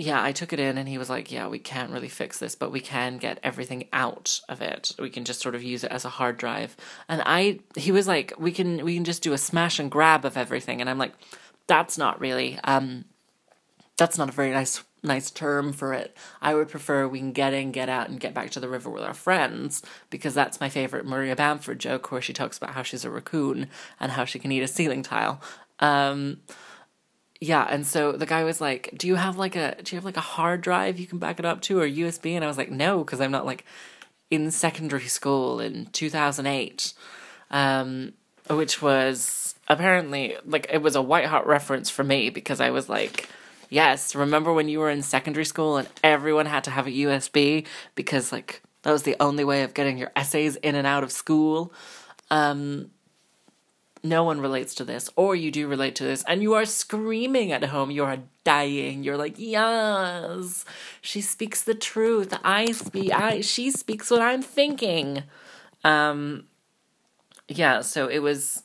yeah, 0.00 0.22
I 0.22 0.30
took 0.30 0.52
it 0.52 0.60
in 0.60 0.78
and 0.78 0.88
he 0.88 0.96
was 0.96 1.10
like, 1.10 1.32
yeah, 1.32 1.48
we 1.48 1.58
can't 1.58 1.90
really 1.90 2.08
fix 2.08 2.38
this, 2.38 2.54
but 2.54 2.70
we 2.70 2.78
can 2.78 3.18
get 3.18 3.40
everything 3.42 3.88
out 3.92 4.40
of 4.48 4.62
it. 4.62 4.92
We 4.96 5.10
can 5.10 5.24
just 5.24 5.40
sort 5.40 5.56
of 5.56 5.62
use 5.64 5.82
it 5.82 5.90
as 5.90 6.04
a 6.04 6.08
hard 6.08 6.36
drive. 6.36 6.76
And 7.08 7.20
I 7.26 7.58
he 7.74 7.90
was 7.90 8.06
like, 8.06 8.32
we 8.38 8.52
can 8.52 8.84
we 8.84 8.94
can 8.94 9.02
just 9.02 9.24
do 9.24 9.32
a 9.32 9.38
smash 9.38 9.80
and 9.80 9.90
grab 9.90 10.24
of 10.24 10.36
everything. 10.36 10.80
And 10.80 10.88
I'm 10.88 10.98
like, 10.98 11.14
that's 11.66 11.98
not 11.98 12.20
really 12.20 12.60
um 12.62 13.06
that's 13.96 14.16
not 14.16 14.28
a 14.28 14.32
very 14.32 14.52
nice 14.52 14.84
nice 15.02 15.32
term 15.32 15.72
for 15.72 15.92
it. 15.92 16.16
I 16.40 16.54
would 16.54 16.68
prefer 16.68 17.08
we 17.08 17.18
can 17.18 17.32
get 17.32 17.52
in, 17.52 17.72
get 17.72 17.88
out, 17.88 18.08
and 18.08 18.20
get 18.20 18.34
back 18.34 18.50
to 18.50 18.60
the 18.60 18.68
river 18.68 18.90
with 18.90 19.02
our 19.02 19.14
friends 19.14 19.82
because 20.10 20.32
that's 20.32 20.60
my 20.60 20.68
favorite 20.68 21.06
Maria 21.06 21.34
Bamford 21.34 21.80
joke 21.80 22.12
where 22.12 22.22
she 22.22 22.32
talks 22.32 22.56
about 22.56 22.70
how 22.70 22.84
she's 22.84 23.04
a 23.04 23.10
raccoon 23.10 23.66
and 23.98 24.12
how 24.12 24.24
she 24.24 24.38
can 24.38 24.52
eat 24.52 24.62
a 24.62 24.68
ceiling 24.68 25.02
tile. 25.02 25.40
Um, 25.80 26.38
yeah, 27.40 27.66
and 27.70 27.86
so 27.86 28.12
the 28.12 28.26
guy 28.26 28.42
was 28.42 28.60
like, 28.60 28.90
"Do 28.96 29.06
you 29.06 29.14
have 29.14 29.38
like 29.38 29.54
a 29.54 29.76
do 29.82 29.94
you 29.94 29.98
have 29.98 30.04
like 30.04 30.16
a 30.16 30.20
hard 30.20 30.60
drive 30.60 30.98
you 30.98 31.06
can 31.06 31.18
back 31.18 31.38
it 31.38 31.44
up 31.44 31.60
to 31.62 31.78
or 31.80 31.86
USB?" 31.86 32.32
And 32.32 32.44
I 32.44 32.48
was 32.48 32.58
like, 32.58 32.70
"No, 32.70 33.04
because 33.04 33.20
I'm 33.20 33.30
not 33.30 33.46
like 33.46 33.64
in 34.30 34.50
secondary 34.50 35.06
school 35.06 35.60
in 35.60 35.86
2008." 35.86 36.92
Um, 37.50 38.12
which 38.50 38.82
was 38.82 39.54
apparently 39.68 40.36
like 40.44 40.66
it 40.72 40.82
was 40.82 40.96
a 40.96 41.02
white 41.02 41.26
hot 41.26 41.46
reference 41.46 41.90
for 41.90 42.02
me 42.02 42.30
because 42.30 42.60
I 42.60 42.70
was 42.70 42.88
like, 42.88 43.28
"Yes, 43.70 44.16
remember 44.16 44.52
when 44.52 44.68
you 44.68 44.80
were 44.80 44.90
in 44.90 45.02
secondary 45.02 45.44
school 45.44 45.76
and 45.76 45.88
everyone 46.02 46.46
had 46.46 46.64
to 46.64 46.70
have 46.70 46.88
a 46.88 46.90
USB 46.90 47.66
because 47.94 48.32
like 48.32 48.62
that 48.82 48.92
was 48.92 49.04
the 49.04 49.16
only 49.20 49.44
way 49.44 49.62
of 49.62 49.74
getting 49.74 49.96
your 49.98 50.10
essays 50.16 50.56
in 50.56 50.74
and 50.74 50.88
out 50.88 51.04
of 51.04 51.12
school?" 51.12 51.72
Um 52.30 52.90
no 54.02 54.24
one 54.24 54.40
relates 54.40 54.74
to 54.76 54.84
this, 54.84 55.10
or 55.16 55.34
you 55.34 55.50
do 55.50 55.66
relate 55.68 55.94
to 55.96 56.04
this, 56.04 56.24
and 56.26 56.42
you 56.42 56.54
are 56.54 56.64
screaming 56.64 57.52
at 57.52 57.64
home, 57.64 57.90
you 57.90 58.04
are 58.04 58.18
dying. 58.44 59.02
You're 59.02 59.16
like, 59.16 59.34
yes, 59.36 60.64
she 61.00 61.20
speaks 61.20 61.62
the 61.62 61.74
truth. 61.74 62.32
I 62.44 62.72
speak. 62.72 63.12
I 63.12 63.40
she 63.40 63.70
speaks 63.70 64.10
what 64.10 64.22
I'm 64.22 64.42
thinking. 64.42 65.24
Um, 65.84 66.44
yeah. 67.48 67.80
So 67.80 68.08
it 68.08 68.20
was. 68.20 68.62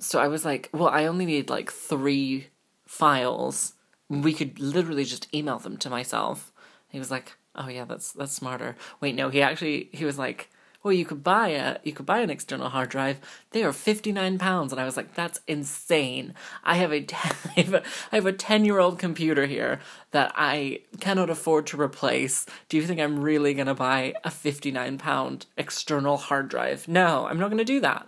So 0.00 0.20
I 0.20 0.28
was 0.28 0.44
like, 0.44 0.70
well, 0.72 0.88
I 0.88 1.06
only 1.06 1.26
need 1.26 1.50
like 1.50 1.72
three 1.72 2.48
files. 2.86 3.74
We 4.08 4.32
could 4.32 4.60
literally 4.60 5.04
just 5.04 5.32
email 5.34 5.58
them 5.58 5.76
to 5.78 5.90
myself. 5.90 6.52
He 6.88 6.98
was 6.98 7.10
like, 7.10 7.36
oh 7.54 7.68
yeah, 7.68 7.84
that's 7.84 8.12
that's 8.12 8.32
smarter. 8.32 8.76
Wait, 9.00 9.14
no, 9.14 9.28
he 9.28 9.42
actually 9.42 9.90
he 9.92 10.04
was 10.04 10.18
like 10.18 10.50
well, 10.82 10.92
you 10.92 11.04
could 11.04 11.24
buy 11.24 11.48
a 11.48 11.78
you 11.82 11.92
could 11.92 12.06
buy 12.06 12.20
an 12.20 12.30
external 12.30 12.68
hard 12.68 12.88
drive. 12.88 13.18
They 13.50 13.64
are 13.64 13.72
fifty 13.72 14.12
nine 14.12 14.38
pounds, 14.38 14.72
and 14.72 14.80
I 14.80 14.84
was 14.84 14.96
like, 14.96 15.14
that's 15.14 15.40
insane. 15.48 16.34
I 16.62 16.76
have 16.76 16.92
a 16.92 17.04
I 17.56 17.60
have 17.60 17.74
a, 17.74 17.82
I 18.12 18.16
have 18.16 18.26
a 18.26 18.32
ten 18.32 18.64
year 18.64 18.78
old 18.78 18.98
computer 18.98 19.46
here 19.46 19.80
that 20.12 20.32
I 20.36 20.80
cannot 21.00 21.30
afford 21.30 21.66
to 21.68 21.80
replace. 21.80 22.46
Do 22.68 22.76
you 22.76 22.86
think 22.86 23.00
I'm 23.00 23.20
really 23.20 23.54
gonna 23.54 23.74
buy 23.74 24.14
a 24.22 24.30
fifty 24.30 24.70
nine 24.70 24.98
pound 24.98 25.46
external 25.56 26.16
hard 26.16 26.48
drive? 26.48 26.86
No, 26.86 27.26
I'm 27.26 27.38
not 27.38 27.50
gonna 27.50 27.64
do 27.64 27.80
that. 27.80 28.06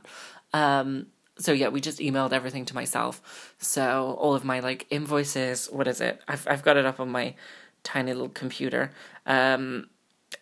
Um, 0.52 1.06
so 1.38 1.52
yeah, 1.52 1.68
we 1.68 1.80
just 1.80 1.98
emailed 1.98 2.32
everything 2.32 2.64
to 2.66 2.74
myself. 2.74 3.54
So 3.58 4.16
all 4.18 4.34
of 4.34 4.44
my 4.44 4.60
like 4.60 4.86
invoices, 4.90 5.66
what 5.72 5.88
is 5.88 6.00
it? 6.00 6.20
I've 6.28 6.46
I've 6.48 6.62
got 6.62 6.76
it 6.76 6.86
up 6.86 7.00
on 7.00 7.10
my 7.10 7.34
tiny 7.82 8.12
little 8.12 8.28
computer. 8.28 8.92
Um, 9.26 9.88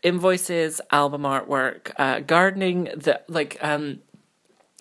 invoices, 0.02 0.81
album 0.90 1.23
artwork, 1.23 1.93
uh, 1.97 2.21
gardening, 2.21 2.85
the 2.85 3.21
like 3.28 3.59
um 3.61 4.00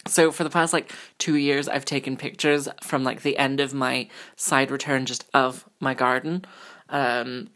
so 0.07 0.31
for 0.31 0.43
the 0.43 0.50
past 0.50 0.74
like 0.74 0.91
two 1.17 1.36
years 1.36 1.67
I've 1.67 1.86
taken 1.86 2.17
pictures 2.17 2.69
from 2.81 3.03
like 3.03 3.21
the 3.21 3.38
end 3.38 3.59
of 3.59 3.74
my 3.74 4.09
side 4.36 4.71
return 4.71 5.05
just 5.05 5.25
of 5.33 5.65
my 5.79 5.93
garden. 5.93 6.45
Um 6.89 7.50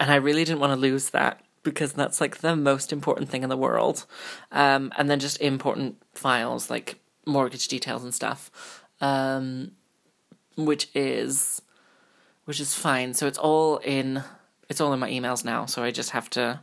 and 0.00 0.10
I 0.10 0.16
really 0.16 0.44
didn't 0.44 0.60
want 0.60 0.72
to 0.72 0.80
lose 0.80 1.10
that 1.10 1.40
because 1.62 1.92
that's 1.92 2.20
like 2.20 2.38
the 2.38 2.56
most 2.56 2.92
important 2.92 3.28
thing 3.28 3.42
in 3.42 3.48
the 3.48 3.56
world. 3.56 4.06
Um 4.52 4.92
and 4.96 5.10
then 5.10 5.18
just 5.18 5.40
important 5.40 5.96
files 6.14 6.70
like 6.70 7.00
mortgage 7.26 7.68
details 7.68 8.04
and 8.04 8.14
stuff. 8.14 8.82
Um 9.00 9.72
which 10.56 10.88
is 10.94 11.62
which 12.44 12.60
is 12.60 12.74
fine. 12.74 13.14
So 13.14 13.26
it's 13.26 13.38
all 13.38 13.78
in 13.78 14.22
it's 14.68 14.80
all 14.80 14.92
in 14.92 15.00
my 15.00 15.10
emails 15.10 15.44
now, 15.44 15.66
so 15.66 15.82
I 15.82 15.90
just 15.90 16.10
have 16.10 16.30
to 16.30 16.60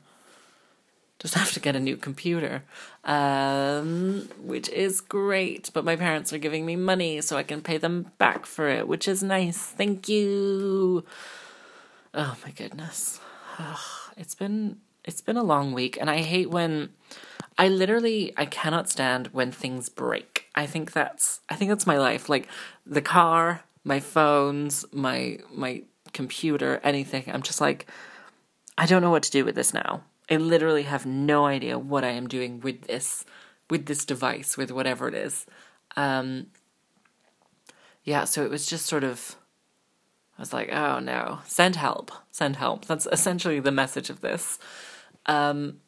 just 1.20 1.34
have 1.41 1.51
to 1.53 1.60
get 1.60 1.75
a 1.75 1.79
new 1.79 1.96
computer, 1.96 2.63
um, 3.05 4.27
which 4.41 4.70
is 4.70 5.01
great. 5.01 5.70
But 5.74 5.86
my 5.86 5.96
parents 5.96 6.34
are 6.34 6.38
giving 6.38 6.65
me 6.65 6.75
money 6.75 7.22
so 7.22 7.38
I 7.38 7.43
can 7.43 7.62
pay 7.62 7.77
them 7.77 8.12
back 8.17 8.46
for 8.46 8.67
it, 8.67 8.88
which 8.88 9.08
is 9.08 9.22
nice. 9.22 9.58
Thank 9.58 10.10
you. 10.10 11.05
Oh 12.13 12.36
my 12.43 12.51
goodness, 12.51 13.20
it's 14.17 14.36
been 14.36 14.81
it's 15.05 15.22
been 15.22 15.38
a 15.38 15.43
long 15.43 15.72
week, 15.74 15.98
and 16.00 16.10
I 16.10 16.17
hate 16.17 16.50
when 16.50 16.89
I 17.58 17.70
literally 17.70 18.34
I 18.36 18.46
cannot 18.46 18.89
stand 18.89 19.27
when 19.27 19.51
things 19.51 19.88
break. 19.88 20.48
I 20.53 20.65
think 20.65 20.91
that's 20.91 21.39
I 21.50 21.55
think 21.55 21.70
that's 21.70 21.88
my 21.88 21.98
life. 21.98 22.27
Like 22.27 22.48
the 22.86 23.01
car, 23.01 23.63
my 23.84 24.00
phones, 24.00 24.84
my 24.91 25.38
my 25.53 25.84
computer, 26.13 26.79
anything. 26.83 27.23
I'm 27.27 27.41
just 27.41 27.61
like, 27.61 27.87
I 28.77 28.85
don't 28.85 29.01
know 29.01 29.11
what 29.11 29.23
to 29.23 29.31
do 29.31 29.45
with 29.45 29.55
this 29.55 29.73
now. 29.73 30.03
I 30.29 30.37
literally 30.37 30.83
have 30.83 31.05
no 31.05 31.45
idea 31.45 31.77
what 31.77 32.03
I 32.03 32.09
am 32.09 32.27
doing 32.27 32.61
with 32.61 32.83
this, 32.83 33.25
with 33.69 33.85
this 33.85 34.05
device, 34.05 34.57
with 34.57 34.71
whatever 34.71 35.07
it 35.07 35.13
is. 35.13 35.45
Um, 35.97 36.47
yeah, 38.03 38.23
so 38.23 38.43
it 38.43 38.49
was 38.49 38.65
just 38.65 38.85
sort 38.85 39.03
of, 39.03 39.35
I 40.37 40.41
was 40.41 40.53
like, 40.53 40.71
oh 40.71 40.99
no, 40.99 41.39
send 41.45 41.75
help, 41.75 42.11
send 42.31 42.55
help. 42.55 42.85
That's 42.85 43.07
essentially 43.11 43.59
the 43.59 43.71
message 43.71 44.09
of 44.09 44.21
this. 44.21 44.57
Um, 45.25 45.81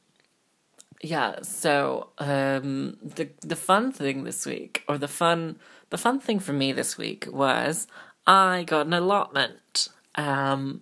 yeah, 1.03 1.41
so 1.41 2.09
um, 2.17 2.97
the 3.01 3.29
the 3.41 3.57
fun 3.57 3.91
thing 3.91 4.23
this 4.23 4.45
week, 4.45 4.83
or 4.87 4.97
the 4.97 5.07
fun 5.09 5.57
the 5.89 5.97
fun 5.97 6.19
thing 6.19 6.39
for 6.39 6.53
me 6.53 6.71
this 6.71 6.97
week 6.97 7.27
was 7.29 7.87
I 8.25 8.63
got 8.63 8.85
an 8.85 8.93
allotment. 8.93 9.89
Um, 10.15 10.81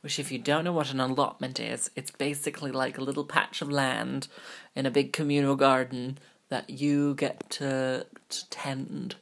which, 0.00 0.18
if 0.18 0.32
you 0.32 0.38
don't 0.38 0.64
know 0.64 0.72
what 0.72 0.92
an 0.92 1.00
allotment 1.00 1.60
is, 1.60 1.90
it's 1.94 2.10
basically 2.10 2.72
like 2.72 2.96
a 2.96 3.02
little 3.02 3.24
patch 3.24 3.60
of 3.60 3.70
land 3.70 4.28
in 4.74 4.86
a 4.86 4.90
big 4.90 5.12
communal 5.12 5.56
garden 5.56 6.18
that 6.48 6.70
you 6.70 7.14
get 7.14 7.48
to, 7.50 8.06
to 8.28 8.50
tend. 8.50 9.16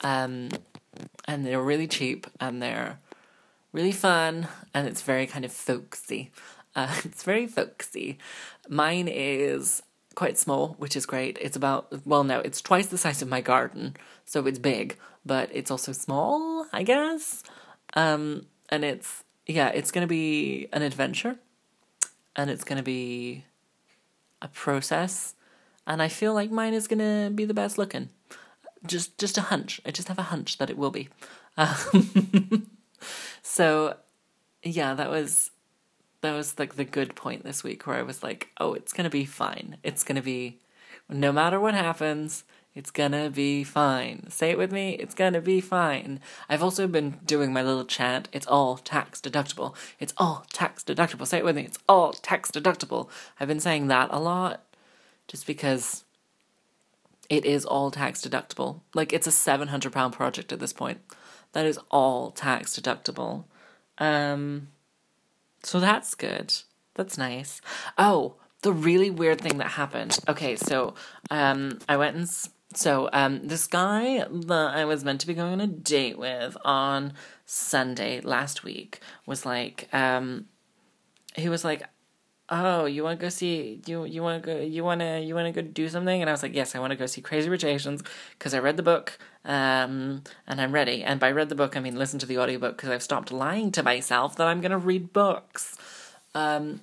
Um, 0.00 0.50
and 1.26 1.44
they're 1.44 1.62
really 1.62 1.86
cheap 1.86 2.26
and 2.40 2.60
they're 2.60 2.98
really 3.72 3.92
fun 3.92 4.48
and 4.74 4.86
it's 4.86 5.02
very 5.02 5.26
kind 5.26 5.44
of 5.44 5.52
folksy. 5.52 6.30
Uh, 6.74 6.94
it's 7.04 7.22
very 7.22 7.46
folksy. 7.46 8.18
Mine 8.68 9.08
is 9.08 9.82
quite 10.14 10.38
small, 10.38 10.74
which 10.78 10.96
is 10.96 11.06
great. 11.06 11.38
It's 11.40 11.56
about, 11.56 12.06
well, 12.06 12.24
no, 12.24 12.40
it's 12.40 12.60
twice 12.60 12.86
the 12.86 12.98
size 12.98 13.22
of 13.22 13.28
my 13.28 13.40
garden, 13.40 13.96
so 14.24 14.46
it's 14.46 14.58
big, 14.58 14.98
but 15.24 15.48
it's 15.52 15.70
also 15.70 15.92
small, 15.92 16.66
I 16.72 16.82
guess. 16.82 17.42
Um, 17.94 18.46
and 18.72 18.84
it's 18.84 19.22
yeah, 19.46 19.68
it's 19.68 19.90
going 19.90 20.02
to 20.02 20.08
be 20.08 20.68
an 20.72 20.82
adventure 20.82 21.36
and 22.34 22.50
it's 22.50 22.64
going 22.64 22.78
to 22.78 22.82
be 22.82 23.44
a 24.40 24.48
process 24.48 25.34
and 25.86 26.00
I 26.02 26.08
feel 26.08 26.32
like 26.32 26.50
mine 26.50 26.74
is 26.74 26.88
going 26.88 27.00
to 27.00 27.30
be 27.34 27.44
the 27.44 27.54
best 27.54 27.76
looking. 27.76 28.08
Just 28.86 29.18
just 29.18 29.38
a 29.38 29.42
hunch. 29.42 29.80
I 29.86 29.90
just 29.90 30.08
have 30.08 30.18
a 30.18 30.22
hunch 30.22 30.58
that 30.58 30.70
it 30.70 30.78
will 30.78 30.90
be. 30.90 31.08
Um, 31.56 32.66
so 33.42 33.96
yeah, 34.62 34.94
that 34.94 35.10
was 35.10 35.50
that 36.22 36.32
was 36.32 36.58
like 36.58 36.76
the 36.76 36.84
good 36.84 37.14
point 37.14 37.44
this 37.44 37.62
week 37.62 37.86
where 37.86 37.96
I 37.96 38.02
was 38.02 38.22
like, 38.22 38.48
"Oh, 38.58 38.74
it's 38.74 38.92
going 38.92 39.04
to 39.04 39.10
be 39.10 39.24
fine. 39.24 39.76
It's 39.84 40.02
going 40.02 40.16
to 40.16 40.22
be 40.22 40.58
no 41.08 41.30
matter 41.30 41.60
what 41.60 41.74
happens, 41.74 42.44
it's 42.74 42.90
gonna 42.90 43.28
be 43.28 43.64
fine. 43.64 44.30
Say 44.30 44.50
it 44.50 44.58
with 44.58 44.72
me. 44.72 44.92
It's 44.92 45.14
gonna 45.14 45.42
be 45.42 45.60
fine. 45.60 46.20
I've 46.48 46.62
also 46.62 46.86
been 46.86 47.18
doing 47.24 47.52
my 47.52 47.62
little 47.62 47.84
chant. 47.84 48.28
It's 48.32 48.46
all 48.46 48.78
tax 48.78 49.20
deductible. 49.20 49.74
It's 50.00 50.14
all 50.16 50.46
tax 50.52 50.82
deductible. 50.82 51.26
Say 51.26 51.38
it 51.38 51.44
with 51.44 51.56
me. 51.56 51.64
It's 51.64 51.78
all 51.86 52.12
tax 52.12 52.50
deductible. 52.50 53.08
I've 53.38 53.48
been 53.48 53.60
saying 53.60 53.88
that 53.88 54.08
a 54.10 54.18
lot 54.18 54.62
just 55.28 55.46
because 55.46 56.04
it 57.28 57.44
is 57.44 57.66
all 57.66 57.90
tax 57.90 58.22
deductible. 58.26 58.80
Like 58.94 59.12
it's 59.12 59.26
a 59.26 59.32
700 59.32 59.92
pound 59.92 60.14
project 60.14 60.50
at 60.50 60.58
this 60.58 60.72
point. 60.72 61.00
That 61.52 61.66
is 61.66 61.78
all 61.90 62.30
tax 62.30 62.78
deductible. 62.78 63.44
Um 63.98 64.68
so 65.62 65.78
that's 65.78 66.14
good. 66.14 66.54
That's 66.94 67.18
nice. 67.18 67.60
Oh, 67.98 68.36
the 68.62 68.72
really 68.72 69.10
weird 69.10 69.40
thing 69.40 69.58
that 69.58 69.72
happened. 69.72 70.18
Okay, 70.26 70.56
so 70.56 70.94
um 71.30 71.80
I 71.86 71.98
went 71.98 72.16
and 72.16 72.28
so, 72.74 73.08
um, 73.12 73.46
this 73.46 73.66
guy 73.66 74.24
that 74.30 74.74
I 74.74 74.84
was 74.84 75.04
meant 75.04 75.20
to 75.22 75.26
be 75.26 75.34
going 75.34 75.52
on 75.52 75.60
a 75.60 75.66
date 75.66 76.18
with 76.18 76.56
on 76.64 77.14
Sunday 77.46 78.20
last 78.20 78.64
week 78.64 79.00
was 79.26 79.44
like, 79.44 79.88
um, 79.92 80.46
he 81.34 81.48
was 81.48 81.64
like, 81.64 81.82
"Oh, 82.48 82.84
you 82.84 83.04
want 83.04 83.18
to 83.18 83.24
go 83.24 83.28
see 83.28 83.80
you 83.86 84.04
you 84.04 84.22
want 84.22 84.42
to 84.42 84.46
go 84.46 84.60
you 84.60 84.84
want 84.84 85.00
to 85.00 85.20
you 85.20 85.34
want 85.34 85.52
to 85.52 85.62
go 85.62 85.66
do 85.66 85.88
something?" 85.88 86.20
And 86.20 86.28
I 86.28 86.32
was 86.32 86.42
like, 86.42 86.54
"Yes, 86.54 86.74
I 86.74 86.78
want 86.78 86.90
to 86.92 86.96
go 86.96 87.06
see 87.06 87.20
Crazy 87.20 87.48
Rich 87.48 87.64
Asians 87.64 88.02
because 88.38 88.54
I 88.54 88.58
read 88.58 88.76
the 88.76 88.82
book 88.82 89.18
um, 89.44 90.22
and 90.46 90.60
I'm 90.60 90.72
ready." 90.72 91.02
And 91.02 91.18
by 91.20 91.30
read 91.30 91.48
the 91.48 91.54
book, 91.54 91.76
I 91.76 91.80
mean 91.80 91.96
listen 91.96 92.18
to 92.20 92.26
the 92.26 92.38
audiobook 92.38 92.76
because 92.76 92.90
I've 92.90 93.02
stopped 93.02 93.32
lying 93.32 93.72
to 93.72 93.82
myself 93.82 94.36
that 94.36 94.46
I'm 94.46 94.60
going 94.60 94.72
to 94.72 94.78
read 94.78 95.12
books. 95.12 95.76
Um, 96.34 96.80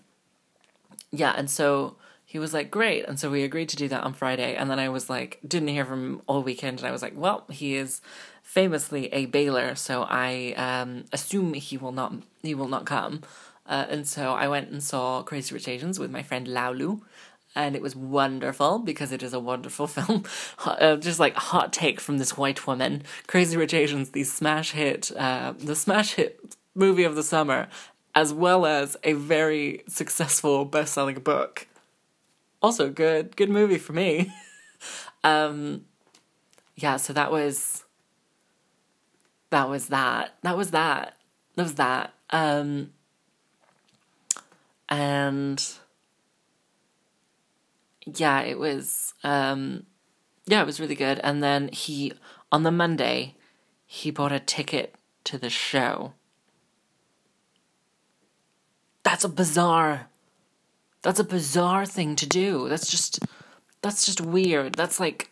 yeah, 1.11 1.33
and 1.35 1.49
so 1.49 1.95
he 2.29 2.37
was 2.37 2.53
like, 2.53 2.69
great. 2.69 3.05
And 3.07 3.19
so 3.19 3.31
we 3.31 3.41
agreed 3.41 3.69
to 3.69 3.75
do 3.75 3.87
that 3.87 4.03
on 4.03 4.13
Friday. 4.13 4.53
And 4.53 4.69
then 4.69 4.77
I 4.77 4.87
was 4.89 5.09
like, 5.09 5.39
didn't 5.47 5.69
hear 5.69 5.83
from 5.83 6.05
him 6.05 6.21
all 6.27 6.43
weekend. 6.43 6.77
And 6.77 6.87
I 6.87 6.91
was 6.91 7.01
like, 7.01 7.13
well, 7.15 7.43
he 7.49 7.75
is 7.75 8.01
famously 8.43 9.11
a 9.11 9.25
bailer. 9.25 9.73
So 9.73 10.05
I 10.07 10.53
um, 10.55 11.05
assume 11.11 11.55
he 11.55 11.75
will 11.75 11.91
not, 11.91 12.13
he 12.43 12.53
will 12.53 12.67
not 12.67 12.85
come. 12.85 13.23
Uh, 13.65 13.87
and 13.89 14.07
so 14.07 14.33
I 14.33 14.47
went 14.47 14.69
and 14.69 14.83
saw 14.83 15.23
Crazy 15.23 15.55
Rich 15.55 15.67
Asians 15.67 15.97
with 15.97 16.11
my 16.11 16.21
friend 16.21 16.45
Laulu. 16.45 17.01
And 17.55 17.75
it 17.75 17.81
was 17.81 17.95
wonderful 17.95 18.77
because 18.77 19.11
it 19.11 19.23
is 19.23 19.33
a 19.33 19.39
wonderful 19.39 19.87
film. 19.97 20.23
uh, 20.63 20.97
just 20.97 21.19
like 21.19 21.33
hot 21.33 21.73
take 21.73 21.99
from 21.99 22.19
this 22.19 22.37
white 22.37 22.67
woman. 22.67 23.01
Crazy 23.25 23.57
Rich 23.57 23.73
Asians, 23.73 24.11
the 24.11 24.23
smash 24.23 24.73
hit, 24.73 25.11
uh, 25.17 25.55
the 25.57 25.75
smash 25.75 26.13
hit 26.13 26.55
movie 26.75 27.05
of 27.05 27.15
the 27.15 27.23
summer, 27.23 27.69
as 28.13 28.31
well 28.31 28.67
as 28.67 28.95
a 29.03 29.13
very 29.13 29.81
successful 29.87 30.63
best 30.63 30.93
selling 30.93 31.17
book 31.21 31.65
also 32.61 32.89
good 32.89 33.35
good 33.35 33.49
movie 33.49 33.77
for 33.77 33.93
me 33.93 34.31
um 35.23 35.85
yeah 36.75 36.97
so 36.97 37.13
that 37.13 37.31
was 37.31 37.83
that 39.49 39.69
was 39.69 39.87
that 39.87 40.35
that 40.43 40.57
was 40.57 40.71
that 40.71 41.15
that 41.55 41.63
was 41.63 41.75
that 41.75 42.13
um 42.31 42.91
and 44.89 45.73
yeah 48.05 48.41
it 48.41 48.57
was 48.57 49.13
um 49.23 49.85
yeah, 50.49 50.63
it 50.63 50.65
was 50.65 50.79
really 50.79 50.95
good. 50.95 51.19
And 51.23 51.43
then 51.43 51.67
he, 51.67 52.11
on 52.51 52.63
the 52.63 52.71
Monday, 52.71 53.35
he 53.85 54.09
bought 54.09 54.31
a 54.31 54.39
ticket 54.39 54.95
to 55.25 55.37
the 55.37 55.49
show. 55.49 56.13
That's 59.03 59.23
a 59.23 59.29
bizarre, 59.29 60.08
that's 61.01 61.19
a 61.19 61.23
bizarre 61.23 61.85
thing 61.85 62.15
to 62.17 62.25
do. 62.25 62.67
That's 62.69 62.89
just, 62.89 63.19
that's 63.81 64.05
just 64.05 64.21
weird. 64.21 64.75
That's 64.75 64.99
like, 64.99 65.31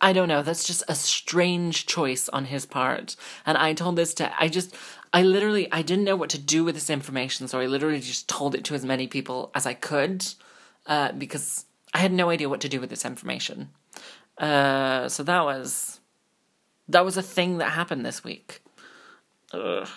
I 0.00 0.12
don't 0.12 0.28
know. 0.28 0.42
That's 0.42 0.64
just 0.64 0.84
a 0.88 0.94
strange 0.94 1.86
choice 1.86 2.28
on 2.28 2.44
his 2.46 2.66
part. 2.66 3.16
And 3.44 3.58
I 3.58 3.72
told 3.72 3.96
this 3.96 4.14
to, 4.14 4.32
I 4.40 4.48
just, 4.48 4.74
I 5.12 5.22
literally, 5.22 5.70
I 5.72 5.82
didn't 5.82 6.04
know 6.04 6.16
what 6.16 6.30
to 6.30 6.38
do 6.38 6.64
with 6.64 6.74
this 6.74 6.90
information. 6.90 7.48
So 7.48 7.58
I 7.58 7.66
literally 7.66 8.00
just 8.00 8.28
told 8.28 8.54
it 8.54 8.64
to 8.64 8.74
as 8.74 8.84
many 8.84 9.06
people 9.08 9.50
as 9.54 9.66
I 9.66 9.74
could 9.74 10.24
uh, 10.86 11.12
because 11.12 11.64
I 11.92 11.98
had 11.98 12.12
no 12.12 12.30
idea 12.30 12.48
what 12.48 12.60
to 12.60 12.68
do 12.68 12.80
with 12.80 12.90
this 12.90 13.04
information. 13.04 13.70
Uh, 14.36 15.08
so 15.08 15.24
that 15.24 15.44
was, 15.44 15.98
that 16.88 17.04
was 17.04 17.16
a 17.16 17.22
thing 17.22 17.58
that 17.58 17.70
happened 17.70 18.06
this 18.06 18.22
week. 18.22 18.62
Ugh. 19.52 19.88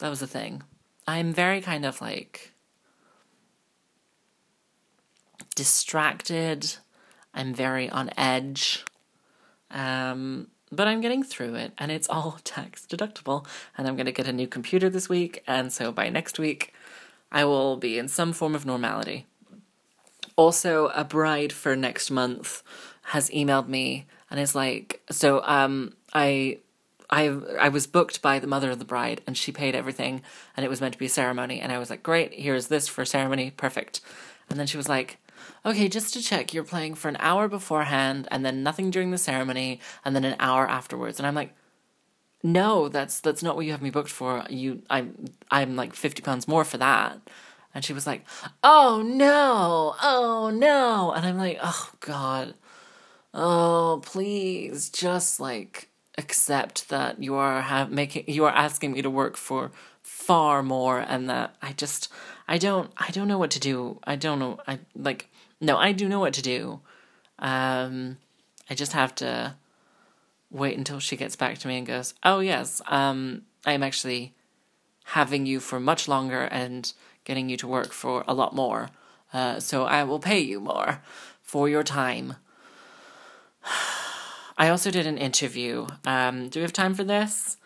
That 0.00 0.10
was 0.10 0.20
a 0.20 0.26
thing. 0.26 0.62
I'm 1.06 1.32
very 1.32 1.62
kind 1.62 1.86
of 1.86 2.02
like 2.02 2.52
distracted 5.54 6.76
I'm 7.36 7.52
very 7.52 7.88
on 7.90 8.10
edge. 8.16 8.84
Um, 9.70 10.48
but 10.72 10.88
I'm 10.88 11.00
getting 11.00 11.22
through 11.22 11.54
it, 11.54 11.72
and 11.78 11.92
it's 11.92 12.08
all 12.08 12.38
tax 12.44 12.86
deductible. 12.86 13.46
And 13.76 13.86
I'm 13.86 13.94
going 13.94 14.06
to 14.06 14.12
get 14.12 14.26
a 14.26 14.32
new 14.32 14.48
computer 14.48 14.88
this 14.88 15.08
week, 15.08 15.44
and 15.46 15.72
so 15.72 15.92
by 15.92 16.08
next 16.08 16.38
week, 16.38 16.72
I 17.30 17.44
will 17.44 17.76
be 17.76 17.98
in 17.98 18.08
some 18.08 18.32
form 18.32 18.54
of 18.54 18.64
normality. 18.64 19.26
Also, 20.34 20.88
a 20.88 21.04
bride 21.04 21.52
for 21.52 21.76
next 21.76 22.10
month 22.10 22.62
has 23.02 23.30
emailed 23.30 23.68
me 23.68 24.06
and 24.30 24.40
is 24.40 24.54
like, 24.54 25.00
so 25.10 25.42
um, 25.44 25.94
I 26.12 26.58
I 27.08 27.28
I 27.58 27.68
was 27.68 27.86
booked 27.86 28.20
by 28.20 28.38
the 28.38 28.46
mother 28.46 28.70
of 28.70 28.78
the 28.78 28.84
bride 28.84 29.22
and 29.26 29.36
she 29.36 29.50
paid 29.50 29.74
everything 29.74 30.22
and 30.56 30.66
it 30.66 30.68
was 30.68 30.80
meant 30.80 30.92
to 30.92 30.98
be 30.98 31.06
a 31.06 31.08
ceremony 31.08 31.60
and 31.60 31.72
I 31.72 31.78
was 31.78 31.88
like, 31.88 32.02
Great, 32.02 32.34
here's 32.34 32.66
this 32.66 32.86
for 32.86 33.04
ceremony, 33.04 33.50
perfect. 33.50 34.00
And 34.50 34.58
then 34.58 34.66
she 34.66 34.76
was 34.76 34.88
like, 34.88 35.18
okay, 35.66 35.88
just 35.88 36.14
to 36.14 36.22
check, 36.22 36.54
you're 36.54 36.64
playing 36.64 36.94
for 36.94 37.08
an 37.08 37.16
hour 37.18 37.48
beforehand 37.48 38.28
and 38.30 38.46
then 38.46 38.62
nothing 38.62 38.90
during 38.90 39.10
the 39.10 39.18
ceremony 39.18 39.80
and 40.04 40.14
then 40.14 40.24
an 40.24 40.36
hour 40.38 40.68
afterwards. 40.68 41.18
And 41.18 41.26
I'm 41.26 41.34
like, 41.34 41.54
no, 42.42 42.88
that's 42.88 43.20
that's 43.20 43.42
not 43.42 43.56
what 43.56 43.66
you 43.66 43.72
have 43.72 43.82
me 43.82 43.90
booked 43.90 44.10
for. 44.10 44.44
You 44.48 44.82
I'm 44.88 45.26
I'm 45.50 45.74
like 45.74 45.94
50 45.94 46.22
pounds 46.22 46.46
more 46.46 46.64
for 46.64 46.78
that. 46.78 47.18
And 47.74 47.84
she 47.84 47.92
was 47.92 48.06
like, 48.06 48.24
"Oh 48.62 49.02
no. 49.04 49.94
Oh 50.02 50.50
no." 50.54 51.12
And 51.12 51.26
I'm 51.26 51.36
like, 51.36 51.58
"Oh 51.62 51.90
god. 52.00 52.54
Oh, 53.34 54.00
please 54.04 54.88
just 54.90 55.40
like 55.40 55.90
accept 56.16 56.88
that 56.88 57.22
you 57.22 57.34
are 57.34 57.60
have 57.60 57.90
making 57.90 58.24
you 58.28 58.44
are 58.44 58.54
asking 58.54 58.92
me 58.92 59.02
to 59.02 59.10
work 59.10 59.36
for 59.36 59.72
far 60.02 60.62
more 60.62 61.00
and 61.00 61.28
that 61.28 61.56
I 61.60 61.72
just 61.72 62.08
I 62.48 62.58
don't 62.58 62.90
I 62.96 63.10
don't 63.10 63.28
know 63.28 63.38
what 63.38 63.50
to 63.52 63.60
do. 63.60 63.98
I 64.04 64.16
don't 64.16 64.38
know 64.38 64.58
I 64.66 64.78
like 64.94 65.28
no, 65.60 65.76
I 65.76 65.92
do 65.92 66.08
know 66.08 66.20
what 66.20 66.34
to 66.34 66.42
do. 66.42 66.80
Um, 67.38 68.18
I 68.68 68.74
just 68.74 68.92
have 68.92 69.14
to 69.16 69.56
wait 70.50 70.76
until 70.78 71.00
she 71.00 71.16
gets 71.16 71.36
back 71.36 71.58
to 71.58 71.68
me 71.68 71.78
and 71.78 71.86
goes, 71.86 72.14
"Oh 72.22 72.40
yes, 72.40 72.82
um, 72.86 73.42
I'm 73.64 73.82
actually 73.82 74.34
having 75.04 75.46
you 75.46 75.60
for 75.60 75.78
much 75.78 76.08
longer 76.08 76.42
and 76.42 76.92
getting 77.24 77.48
you 77.48 77.56
to 77.58 77.66
work 77.66 77.92
for 77.92 78.24
a 78.26 78.34
lot 78.34 78.54
more. 78.54 78.90
Uh, 79.32 79.60
so 79.60 79.84
I 79.84 80.04
will 80.04 80.18
pay 80.18 80.38
you 80.40 80.60
more 80.60 81.02
for 81.42 81.68
your 81.68 81.82
time." 81.82 82.36
I 84.58 84.68
also 84.68 84.90
did 84.90 85.06
an 85.06 85.18
interview. 85.18 85.86
Um, 86.06 86.48
do 86.48 86.60
we 86.60 86.62
have 86.62 86.72
time 86.72 86.94
for 86.94 87.04
this? 87.04 87.58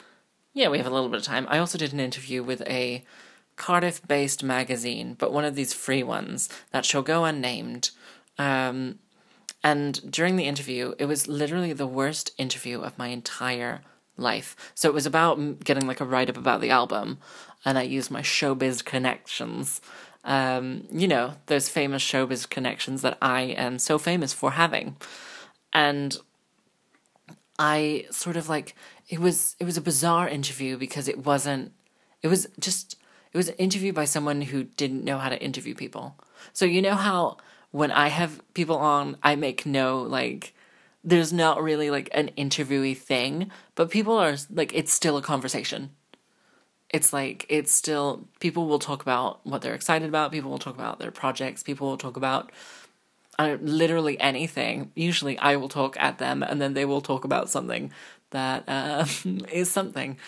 Yeah, 0.52 0.68
we 0.68 0.78
have 0.78 0.86
a 0.86 0.90
little 0.90 1.08
bit 1.08 1.20
of 1.20 1.26
time. 1.26 1.46
I 1.48 1.58
also 1.58 1.78
did 1.78 1.92
an 1.92 2.00
interview 2.00 2.42
with 2.42 2.62
a 2.62 3.04
Cardiff 3.60 4.00
based 4.08 4.42
magazine, 4.42 5.16
but 5.18 5.34
one 5.34 5.44
of 5.44 5.54
these 5.54 5.74
free 5.74 6.02
ones 6.02 6.48
that 6.70 6.86
shall 6.86 7.02
go 7.02 7.26
unnamed. 7.26 7.90
Um, 8.38 9.00
and 9.62 10.10
during 10.10 10.36
the 10.36 10.46
interview, 10.46 10.94
it 10.98 11.04
was 11.04 11.28
literally 11.28 11.74
the 11.74 11.86
worst 11.86 12.30
interview 12.38 12.80
of 12.80 12.96
my 12.96 13.08
entire 13.08 13.82
life. 14.16 14.56
So 14.74 14.88
it 14.88 14.94
was 14.94 15.04
about 15.04 15.62
getting 15.62 15.86
like 15.86 16.00
a 16.00 16.06
write 16.06 16.30
up 16.30 16.38
about 16.38 16.62
the 16.62 16.70
album, 16.70 17.18
and 17.62 17.76
I 17.76 17.82
used 17.82 18.10
my 18.10 18.22
showbiz 18.22 18.82
connections. 18.82 19.82
Um, 20.24 20.88
you 20.90 21.06
know, 21.06 21.34
those 21.44 21.68
famous 21.68 22.02
showbiz 22.02 22.48
connections 22.48 23.02
that 23.02 23.18
I 23.20 23.42
am 23.42 23.78
so 23.78 23.98
famous 23.98 24.32
for 24.32 24.52
having. 24.52 24.96
And 25.74 26.16
I 27.58 28.06
sort 28.10 28.38
of 28.38 28.48
like 28.48 28.74
it 29.10 29.18
was 29.18 29.54
it 29.60 29.64
was 29.64 29.76
a 29.76 29.82
bizarre 29.82 30.26
interview 30.28 30.78
because 30.78 31.08
it 31.08 31.26
wasn't 31.26 31.72
it 32.22 32.28
was 32.28 32.48
just 32.58 32.96
it 33.32 33.36
was 33.36 33.48
an 33.48 33.54
interview 33.56 33.92
by 33.92 34.04
someone 34.04 34.42
who 34.42 34.64
didn't 34.64 35.04
know 35.04 35.18
how 35.18 35.28
to 35.28 35.40
interview 35.42 35.74
people. 35.74 36.16
So 36.52 36.64
you 36.64 36.82
know 36.82 36.94
how 36.94 37.36
when 37.70 37.90
I 37.90 38.08
have 38.08 38.42
people 38.54 38.76
on, 38.76 39.16
I 39.22 39.36
make 39.36 39.64
no 39.66 40.02
like 40.02 40.54
there's 41.02 41.32
not 41.32 41.62
really 41.62 41.90
like 41.90 42.10
an 42.12 42.30
interviewee 42.36 42.96
thing, 42.96 43.50
but 43.74 43.90
people 43.90 44.16
are 44.18 44.36
like 44.50 44.74
it's 44.74 44.92
still 44.92 45.16
a 45.16 45.22
conversation. 45.22 45.90
It's 46.90 47.12
like 47.12 47.46
it's 47.48 47.72
still 47.72 48.28
people 48.40 48.66
will 48.66 48.80
talk 48.80 49.00
about 49.00 49.46
what 49.46 49.62
they're 49.62 49.74
excited 49.74 50.08
about, 50.08 50.32
people 50.32 50.50
will 50.50 50.58
talk 50.58 50.74
about 50.74 50.98
their 50.98 51.12
projects, 51.12 51.62
people 51.62 51.88
will 51.88 51.96
talk 51.96 52.16
about 52.16 52.50
uh, 53.38 53.56
literally 53.60 54.20
anything. 54.20 54.90
Usually 54.94 55.38
I 55.38 55.56
will 55.56 55.68
talk 55.68 55.96
at 55.98 56.18
them 56.18 56.42
and 56.42 56.60
then 56.60 56.74
they 56.74 56.84
will 56.84 57.00
talk 57.00 57.24
about 57.24 57.48
something 57.48 57.92
that 58.30 58.64
uh, 58.68 59.06
is 59.52 59.70
something. 59.70 60.18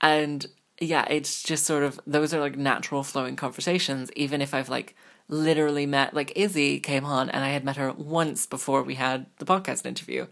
And 0.00 0.46
yeah, 0.80 1.06
it's 1.08 1.42
just 1.42 1.64
sort 1.64 1.82
of 1.82 2.00
those 2.06 2.32
are 2.32 2.40
like 2.40 2.56
natural 2.56 3.02
flowing 3.02 3.36
conversations, 3.36 4.12
even 4.14 4.40
if 4.40 4.54
I've 4.54 4.68
like 4.68 4.94
literally 5.28 5.86
met 5.86 6.14
like 6.14 6.32
Izzy 6.36 6.80
came 6.80 7.04
on 7.04 7.28
and 7.30 7.44
I 7.44 7.48
had 7.50 7.64
met 7.64 7.76
her 7.76 7.92
once 7.92 8.46
before 8.46 8.82
we 8.82 8.94
had 8.94 9.26
the 9.38 9.44
podcast 9.44 9.86
interview. 9.86 10.26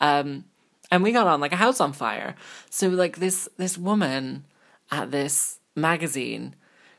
Um 0.00 0.44
and 0.90 1.02
we 1.02 1.12
got 1.12 1.26
on 1.26 1.40
like 1.40 1.52
a 1.52 1.56
house 1.56 1.80
on 1.80 1.92
fire. 1.92 2.34
So 2.70 2.88
like 2.88 3.18
this 3.18 3.48
this 3.56 3.78
woman 3.78 4.44
at 4.90 5.10
this 5.10 5.58
magazine 5.74 6.54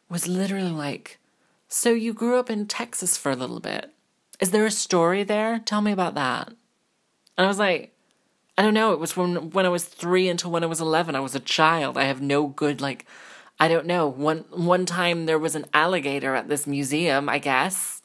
was 0.09 0.27
literally 0.27 0.71
like, 0.71 1.19
So 1.67 1.91
you 1.91 2.13
grew 2.13 2.37
up 2.37 2.49
in 2.49 2.67
Texas 2.67 3.17
for 3.17 3.31
a 3.31 3.35
little 3.35 3.59
bit. 3.59 3.91
Is 4.39 4.51
there 4.51 4.65
a 4.65 4.71
story 4.71 5.23
there? 5.23 5.59
Tell 5.59 5.81
me 5.81 5.91
about 5.91 6.15
that. 6.15 6.49
And 7.37 7.45
I 7.45 7.47
was 7.47 7.59
like, 7.59 7.92
I 8.57 8.61
don't 8.61 8.73
know. 8.73 8.93
It 8.93 8.99
was 8.99 9.11
from 9.11 9.49
when 9.51 9.65
I 9.65 9.69
was 9.69 9.85
three 9.85 10.27
until 10.29 10.51
when 10.51 10.63
I 10.63 10.67
was 10.67 10.81
eleven. 10.81 11.15
I 11.15 11.19
was 11.19 11.35
a 11.35 11.39
child. 11.39 11.97
I 11.97 12.03
have 12.03 12.21
no 12.21 12.47
good 12.47 12.81
like. 12.81 13.05
I 13.59 13.67
don't 13.67 13.85
know. 13.85 14.07
One 14.07 14.45
one 14.51 14.85
time 14.85 15.25
there 15.25 15.39
was 15.39 15.55
an 15.55 15.65
alligator 15.73 16.35
at 16.35 16.49
this 16.49 16.67
museum. 16.67 17.29
I 17.29 17.39
guess. 17.39 18.01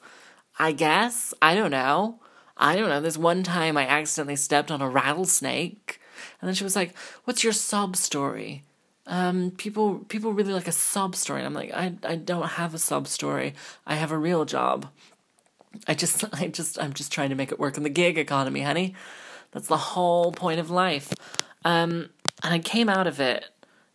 I 0.57 0.71
guess. 0.71 1.33
I 1.41 1.55
don't 1.55 1.71
know. 1.71 2.19
I 2.57 2.75
don't 2.75 2.89
know. 2.89 2.99
This 3.01 3.17
one 3.17 3.43
time 3.43 3.77
I 3.77 3.87
accidentally 3.87 4.35
stepped 4.35 4.71
on 4.71 4.81
a 4.81 4.89
rattlesnake, 4.89 6.01
and 6.41 6.47
then 6.47 6.55
she 6.55 6.63
was 6.63 6.75
like, 6.75 6.95
"What's 7.25 7.43
your 7.43 7.53
sob 7.53 7.95
story?" 7.95 8.63
Um, 9.05 9.51
people 9.51 9.99
people 10.07 10.33
really 10.33 10.53
like 10.53 10.67
a 10.67 10.71
sob 10.71 11.15
story. 11.15 11.39
And 11.41 11.47
I'm 11.47 11.53
like, 11.53 11.71
I 11.73 11.93
I 12.03 12.15
don't 12.15 12.47
have 12.47 12.73
a 12.73 12.79
sob 12.79 13.07
story. 13.07 13.53
I 13.85 13.95
have 13.95 14.11
a 14.11 14.17
real 14.17 14.45
job. 14.45 14.87
I 15.87 15.93
just 15.93 16.25
I 16.33 16.47
just 16.47 16.79
I'm 16.79 16.93
just 16.93 17.11
trying 17.11 17.29
to 17.29 17.35
make 17.35 17.51
it 17.51 17.59
work 17.59 17.77
in 17.77 17.83
the 17.83 17.89
gig 17.89 18.17
economy, 18.17 18.61
honey. 18.61 18.95
That's 19.51 19.67
the 19.67 19.77
whole 19.77 20.31
point 20.31 20.59
of 20.59 20.69
life. 20.69 21.13
Um, 21.65 22.09
and 22.43 22.53
I 22.53 22.59
came 22.59 22.89
out 22.89 23.07
of 23.07 23.19
it 23.19 23.45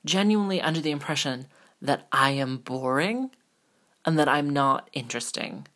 genuinely 0.04 0.60
under 0.60 0.80
the 0.80 0.90
impression 0.90 1.46
that 1.80 2.06
I 2.12 2.30
am 2.30 2.58
boring 2.58 3.30
and 4.04 4.18
that 4.18 4.28
I'm 4.28 4.50
not 4.50 4.88
interesting. 4.92 5.66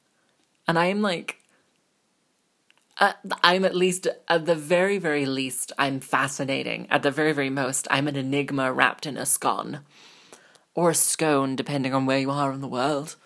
And 0.67 0.79
I 0.79 0.87
am 0.87 1.01
like, 1.01 1.41
uh, 2.99 3.13
I'm 3.43 3.65
at 3.65 3.77
least, 3.77 4.07
at 4.29 4.47
the 4.47 4.55
very, 4.55 4.99
very 4.99 5.25
least, 5.25 5.73
I'm 5.79 6.01
fascinating. 6.01 6.89
At 6.91 7.03
the 7.03 7.11
very, 7.11 7.33
very 7.33 7.51
most, 7.51 7.87
I'm 7.91 8.09
an 8.09 8.17
enigma 8.17 8.73
wrapped 8.73 9.07
in 9.07 9.17
a 9.17 9.25
scone 9.25 9.81
or 10.75 10.91
a 10.91 10.95
scone, 10.95 11.57
depending 11.57 11.95
on 11.95 12.07
where 12.07 12.19
you 12.19 12.31
are 12.31 12.53
in 12.53 12.61
the 12.61 12.69
world. 12.69 13.17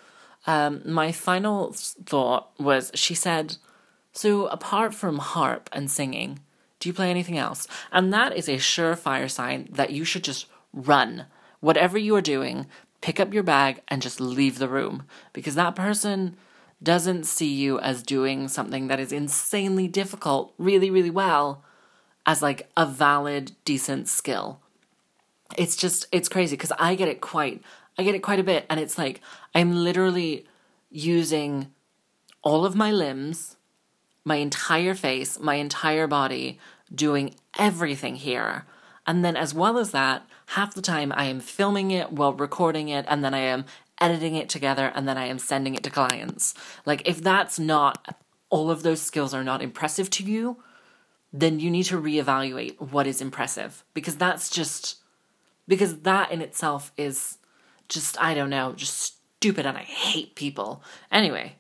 Um, 0.47 0.83
my 0.85 1.13
final 1.13 1.73
thought 1.73 2.51
was 2.59 2.91
she 2.95 3.15
said, 3.15 3.57
so, 4.13 4.47
apart 4.47 4.95
from 4.95 5.19
harp 5.19 5.71
and 5.73 5.91
singing, 5.91 6.41
do 6.79 6.89
you 6.89 6.93
play 6.93 7.11
anything 7.11 7.39
else? 7.39 7.67
And 7.91 8.13
that 8.13 8.37
is 8.37 8.49
a 8.49 8.57
surefire 8.57 9.31
sign 9.31 9.69
that 9.73 9.91
you 9.91 10.05
should 10.05 10.23
just 10.25 10.47
run. 10.73 11.27
Whatever 11.61 11.97
you 11.97 12.15
are 12.17 12.23
doing, 12.23 12.67
pick 13.01 13.19
up 13.19 13.33
your 13.33 13.43
bag 13.43 13.81
and 13.89 14.03
just 14.03 14.21
leave 14.21 14.59
the 14.59 14.69
room 14.69 15.05
because 15.33 15.55
that 15.55 15.75
person 15.75 16.37
doesn't 16.83 17.25
see 17.25 17.53
you 17.53 17.79
as 17.81 18.03
doing 18.03 18.49
something 18.49 18.89
that 18.89 19.01
is 19.01 19.13
insanely 19.13 19.89
difficult 19.89 20.53
really, 20.59 20.91
really 20.91 21.11
well 21.11 21.63
as 22.27 22.43
like 22.43 22.69
a 22.77 22.85
valid, 22.85 23.53
decent 23.65 24.09
skill. 24.09 24.61
It's 25.57 25.77
just, 25.77 26.07
it's 26.13 26.29
crazy 26.29 26.57
because 26.57 26.73
I 26.79 26.97
get 26.97 27.09
it 27.09 27.21
quite, 27.21 27.63
I 27.97 28.03
get 28.03 28.15
it 28.15 28.23
quite 28.23 28.41
a 28.41 28.45
bit. 28.45 28.67
And 28.69 28.79
it's 28.79 28.99
like, 28.99 29.21
I'm 29.55 29.75
literally 29.75 30.47
using 30.91 31.73
all 32.43 32.67
of 32.67 32.75
my 32.75 32.91
limbs 32.91 33.57
my 34.25 34.37
entire 34.37 34.95
face, 34.95 35.39
my 35.39 35.55
entire 35.57 36.07
body, 36.07 36.59
doing 36.95 37.35
everything 37.59 38.17
here. 38.17 38.65
And 39.07 39.25
then, 39.25 39.37
as 39.37 39.53
well 39.53 39.79
as 39.79 39.91
that, 39.91 40.25
half 40.47 40.75
the 40.75 40.83
time 40.83 41.13
I 41.17 41.25
am 41.25 41.41
filming 41.41 41.91
it 41.91 42.13
while 42.13 42.33
recording 42.33 42.89
it, 42.89 43.05
and 43.09 43.25
then 43.25 43.35
I 43.35 43.41
am 43.41 43.65
editing 44.01 44.37
it 44.37 44.49
together, 44.49 44.93
and 44.95 45.09
then 45.09 45.19
I 45.19 45.27
am 45.27 45.39
sending 45.39 45.75
it 45.75 45.83
to 45.85 45.91
clients. 45.91 46.55
Like, 46.87 47.07
if 47.07 47.21
that's 47.21 47.59
not, 47.59 48.17
all 48.49 48.71
of 48.71 48.83
those 48.83 49.01
skills 49.01 49.35
are 49.35 49.45
not 49.45 49.63
impressive 49.63 50.11
to 50.11 50.25
you, 50.25 50.63
then 51.33 51.59
you 51.59 51.71
need 51.71 51.85
to 51.85 52.01
reevaluate 52.01 52.79
what 52.81 53.07
is 53.07 53.23
impressive 53.23 53.85
because 53.95 54.17
that's 54.17 54.51
just, 54.51 54.97
because 55.67 56.01
that 56.01 56.31
in 56.31 56.43
itself 56.43 56.93
is 56.97 57.39
just, 57.89 58.21
I 58.21 58.35
don't 58.35 58.51
know, 58.51 58.75
just 58.75 59.17
stupid, 59.37 59.67
and 59.67 59.79
I 59.79 59.83
hate 59.83 60.35
people. 60.35 60.83
Anyway, 61.11 61.57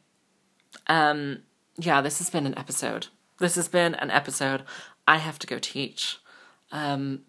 um, 0.87 1.42
yeah, 1.85 2.01
this 2.01 2.18
has 2.18 2.31
been 2.31 2.47
an 2.47 2.57
episode. 2.57 3.09
This 3.38 3.57
has 3.57 3.68
been 3.68 3.95
an 3.95 4.11
episode. 4.11 4.62
I 5.07 5.18
have 5.18 5.38
to 5.40 5.47
go 5.47 5.59
teach. 5.59 6.18
Um, 6.71 7.23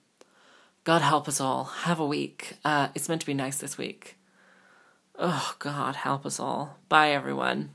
God 0.83 1.01
help 1.01 1.27
us 1.27 1.41
all. 1.41 1.63
Have 1.63 1.99
a 1.99 2.05
week. 2.05 2.57
Uh, 2.63 2.89
it's 2.93 3.09
meant 3.09 3.21
to 3.21 3.27
be 3.27 3.33
nice 3.33 3.57
this 3.57 3.77
week. 3.77 4.17
Oh, 5.17 5.55
God, 5.59 5.95
help 5.95 6.25
us 6.25 6.39
all. 6.39 6.77
Bye, 6.89 7.11
everyone. 7.11 7.71